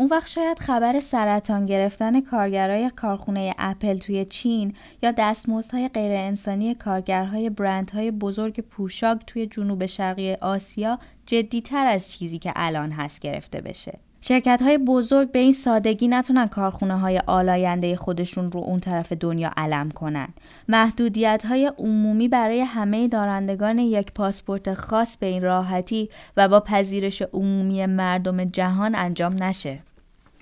اون 0.00 0.08
وقت 0.08 0.28
شاید 0.28 0.58
خبر 0.58 1.00
سرطان 1.00 1.66
گرفتن 1.66 2.20
کارگرای 2.20 2.90
کارخونه 2.90 3.54
اپل 3.58 3.98
توی 3.98 4.24
چین 4.24 4.74
یا 5.02 5.10
دستمزدهای 5.18 5.88
غیر 5.88 6.12
انسانی 6.12 6.74
کارگرهای 6.74 7.50
برندهای 7.50 8.10
بزرگ 8.10 8.60
پوشاک 8.60 9.18
توی 9.26 9.46
جنوب 9.46 9.86
شرقی 9.86 10.34
آسیا 10.34 10.98
جدیتر 11.26 11.86
از 11.86 12.12
چیزی 12.12 12.38
که 12.38 12.52
الان 12.56 12.90
هست 12.90 13.20
گرفته 13.20 13.60
بشه. 13.60 13.98
شرکت 14.20 14.62
های 14.62 14.78
بزرگ 14.78 15.32
به 15.32 15.38
این 15.38 15.52
سادگی 15.52 16.08
نتونن 16.08 16.46
کارخونه 16.46 16.98
های 16.98 17.18
آلاینده 17.26 17.96
خودشون 17.96 18.52
رو 18.52 18.60
اون 18.60 18.80
طرف 18.80 19.12
دنیا 19.12 19.50
علم 19.56 19.90
کنن. 19.90 20.28
محدودیت 20.68 21.46
های 21.46 21.72
عمومی 21.78 22.28
برای 22.28 22.60
همه 22.60 23.08
دارندگان 23.08 23.78
یک 23.78 24.12
پاسپورت 24.12 24.74
خاص 24.74 25.18
به 25.18 25.26
این 25.26 25.42
راحتی 25.42 26.10
و 26.36 26.48
با 26.48 26.60
پذیرش 26.60 27.22
عمومی 27.22 27.86
مردم 27.86 28.44
جهان 28.44 28.94
انجام 28.94 29.42
نشه. 29.42 29.78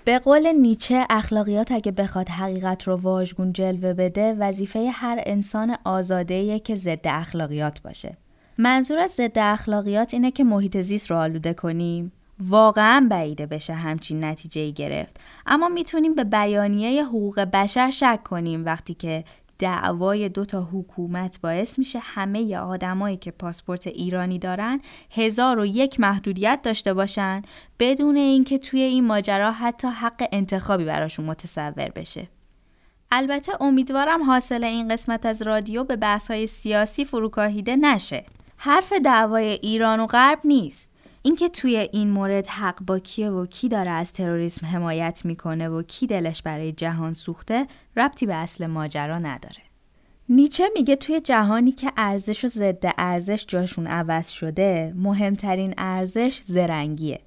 به 0.09 0.19
قول 0.19 0.47
نیچه 0.47 1.05
اخلاقیات 1.09 1.71
اگه 1.71 1.91
بخواد 1.91 2.29
حقیقت 2.29 2.83
رو 2.83 2.95
واژگون 2.95 3.53
جلوه 3.53 3.93
بده 3.93 4.33
وظیفه 4.33 4.89
هر 4.93 5.23
انسان 5.25 5.77
آزاده 5.85 6.59
که 6.59 6.75
ضد 6.75 6.99
اخلاقیات 7.05 7.81
باشه. 7.81 8.17
منظور 8.57 8.97
از 8.97 9.11
ضد 9.11 9.37
اخلاقیات 9.39 10.13
اینه 10.13 10.31
که 10.31 10.43
محیط 10.43 10.77
زیست 10.77 11.11
رو 11.11 11.17
آلوده 11.17 11.53
کنیم 11.53 12.11
واقعا 12.39 13.07
بعیده 13.09 13.45
بشه 13.45 13.73
همچین 13.73 14.25
نتیجه 14.25 14.61
ای 14.61 14.73
گرفت 14.73 15.17
اما 15.45 15.67
می‌تونیم 15.67 16.15
به 16.15 16.23
بیانیه 16.23 17.05
حقوق 17.05 17.39
بشر 17.39 17.89
شک 17.89 18.19
کنیم 18.23 18.65
وقتی 18.65 18.93
که 18.93 19.23
دعوای 19.59 20.29
دو 20.29 20.45
تا 20.45 20.69
حکومت 20.73 21.41
باعث 21.41 21.79
میشه 21.79 21.99
همه 21.99 22.57
آدمایی 22.57 23.17
که 23.17 23.31
پاسپورت 23.31 23.87
ایرانی 23.87 24.39
دارن 24.39 24.81
هزار 25.11 25.59
و 25.59 25.65
یک 25.65 25.99
محدودیت 25.99 26.59
داشته 26.63 26.93
باشن 26.93 27.41
بدون 27.79 28.15
اینکه 28.15 28.57
توی 28.57 28.81
این 28.81 29.07
ماجرا 29.07 29.51
حتی 29.51 29.87
حق 29.87 30.27
انتخابی 30.31 30.85
براشون 30.85 31.25
متصور 31.25 31.89
بشه. 31.95 32.27
البته 33.11 33.61
امیدوارم 33.61 34.23
حاصل 34.23 34.63
این 34.63 34.87
قسمت 34.87 35.25
از 35.25 35.41
رادیو 35.41 35.83
به 35.83 35.95
بحث 35.95 36.31
سیاسی 36.31 37.05
فروکاهیده 37.05 37.75
نشه. 37.75 38.25
حرف 38.57 38.93
دعوای 38.93 39.47
ایران 39.47 39.99
و 39.99 40.07
غرب 40.07 40.39
نیست. 40.43 40.88
اینکه 41.21 41.49
توی 41.49 41.75
این 41.77 42.09
مورد 42.09 42.47
حق 42.47 42.81
با 42.81 42.99
کیه 42.99 43.29
و 43.29 43.45
کی 43.45 43.69
داره 43.69 43.91
از 43.91 44.11
تروریسم 44.11 44.65
حمایت 44.65 45.21
می‌کنه 45.25 45.69
و 45.69 45.83
کی 45.83 46.07
دلش 46.07 46.41
برای 46.41 46.71
جهان 46.71 47.13
سوخته 47.13 47.67
ربطی 47.97 48.25
به 48.25 48.35
اصل 48.35 48.65
ماجرا 48.65 49.19
نداره. 49.19 49.61
نیچه 50.29 50.69
میگه 50.73 50.95
توی 50.95 51.21
جهانی 51.21 51.71
که 51.71 51.91
ارزش 51.97 52.45
و 52.45 52.47
ضد 52.47 52.93
ارزش 52.97 53.45
جاشون 53.47 53.87
عوض 53.87 54.29
شده 54.29 54.93
مهمترین 54.97 55.73
ارزش 55.77 56.41
زرنگیه. 56.45 57.19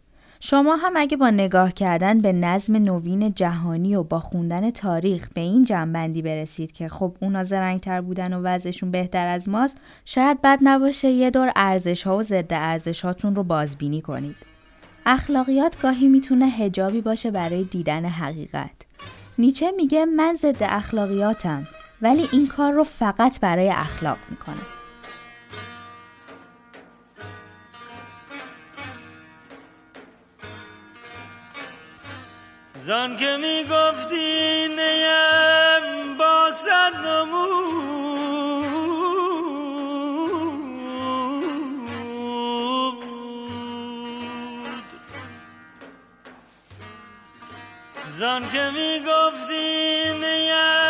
شما 0.44 0.76
هم 0.76 0.92
اگه 0.96 1.16
با 1.16 1.30
نگاه 1.30 1.72
کردن 1.72 2.20
به 2.20 2.32
نظم 2.32 2.76
نوین 2.76 3.34
جهانی 3.34 3.94
و 3.94 4.02
با 4.02 4.20
خوندن 4.20 4.70
تاریخ 4.70 5.28
به 5.34 5.40
این 5.40 5.64
جنبندی 5.64 6.22
برسید 6.22 6.72
که 6.72 6.88
خب 6.88 7.16
اونا 7.20 7.44
زرنگتر 7.44 8.00
بودن 8.00 8.32
و 8.32 8.42
وضعشون 8.42 8.90
بهتر 8.90 9.26
از 9.26 9.48
ماست 9.48 9.76
شاید 10.04 10.42
بد 10.42 10.58
نباشه 10.62 11.08
یه 11.08 11.30
دور 11.30 11.52
ارزش 11.56 12.02
ها 12.02 12.16
و 12.16 12.22
ضد 12.22 12.52
ارزش 12.52 13.04
هاتون 13.04 13.34
رو 13.34 13.42
بازبینی 13.42 14.00
کنید. 14.00 14.36
اخلاقیات 15.06 15.80
گاهی 15.80 16.08
می‌تونه 16.08 16.46
هجابی 16.46 17.00
باشه 17.00 17.30
برای 17.30 17.64
دیدن 17.64 18.04
حقیقت. 18.04 18.70
نیچه 19.38 19.70
میگه 19.70 20.04
من 20.04 20.34
ضد 20.34 20.62
اخلاقیاتم 20.62 21.66
ولی 22.02 22.28
این 22.32 22.46
کار 22.46 22.72
رو 22.72 22.84
فقط 22.84 23.40
برای 23.40 23.70
اخلاق 23.70 24.18
می‌کنم. 24.30 24.81
زن 32.86 33.16
که 33.16 33.36
می 33.36 33.64
گفتی 33.64 34.68
نیم 34.68 36.16
با 36.18 36.50
صد 36.52 37.06
نمود. 37.06 37.82
زن 48.18 48.50
که 48.52 48.70
می 48.70 49.00
گفتی 49.00 50.10
نیم 50.20 50.81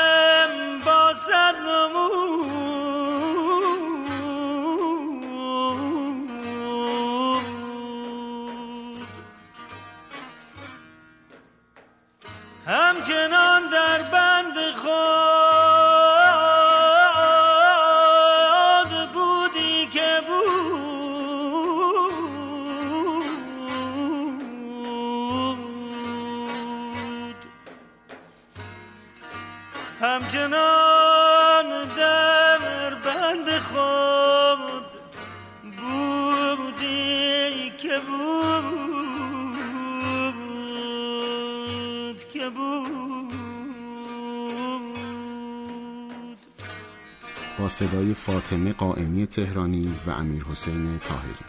صدای 47.83 48.15
فاطمه 48.15 48.73
قائمی 48.73 49.27
تهرانی 49.27 49.95
و 50.07 50.11
امیر 50.11 50.45
حسین 50.45 50.99
تاهری 50.99 51.45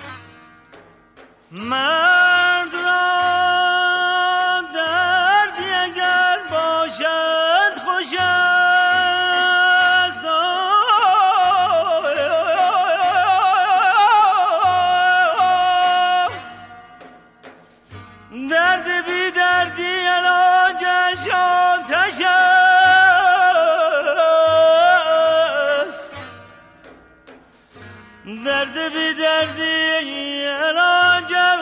درد 28.35 28.93
بی 28.93 29.13
دردی 29.13 30.45
علاجش 30.45 31.59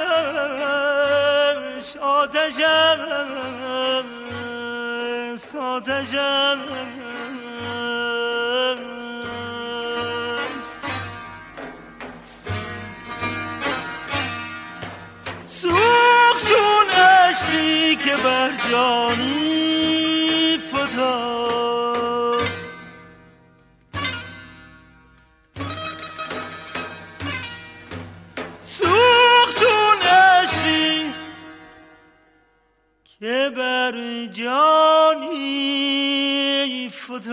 آتش 2.01 2.59
است 2.59 4.15
آتش 5.55 6.15
است 6.15 6.72
سوخت 15.45 16.47
چون 16.49 16.88
عشقی 17.01 17.95
که 17.95 18.15
بر 18.24 18.49
جانی 18.72 19.20
فتاد 37.22 37.32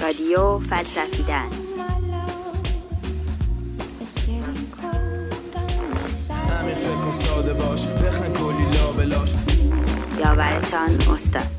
رادیو 0.00 0.58
فلسفیدن. 0.58 1.48
همین 6.50 6.74
فکر 6.74 7.12
ساده 7.12 7.52
باش 7.52 7.86
بخن 7.86 8.32
کلی 8.32 8.70
لابلاش 8.78 9.30
یاورتان 10.18 10.90
استاد. 11.12 11.51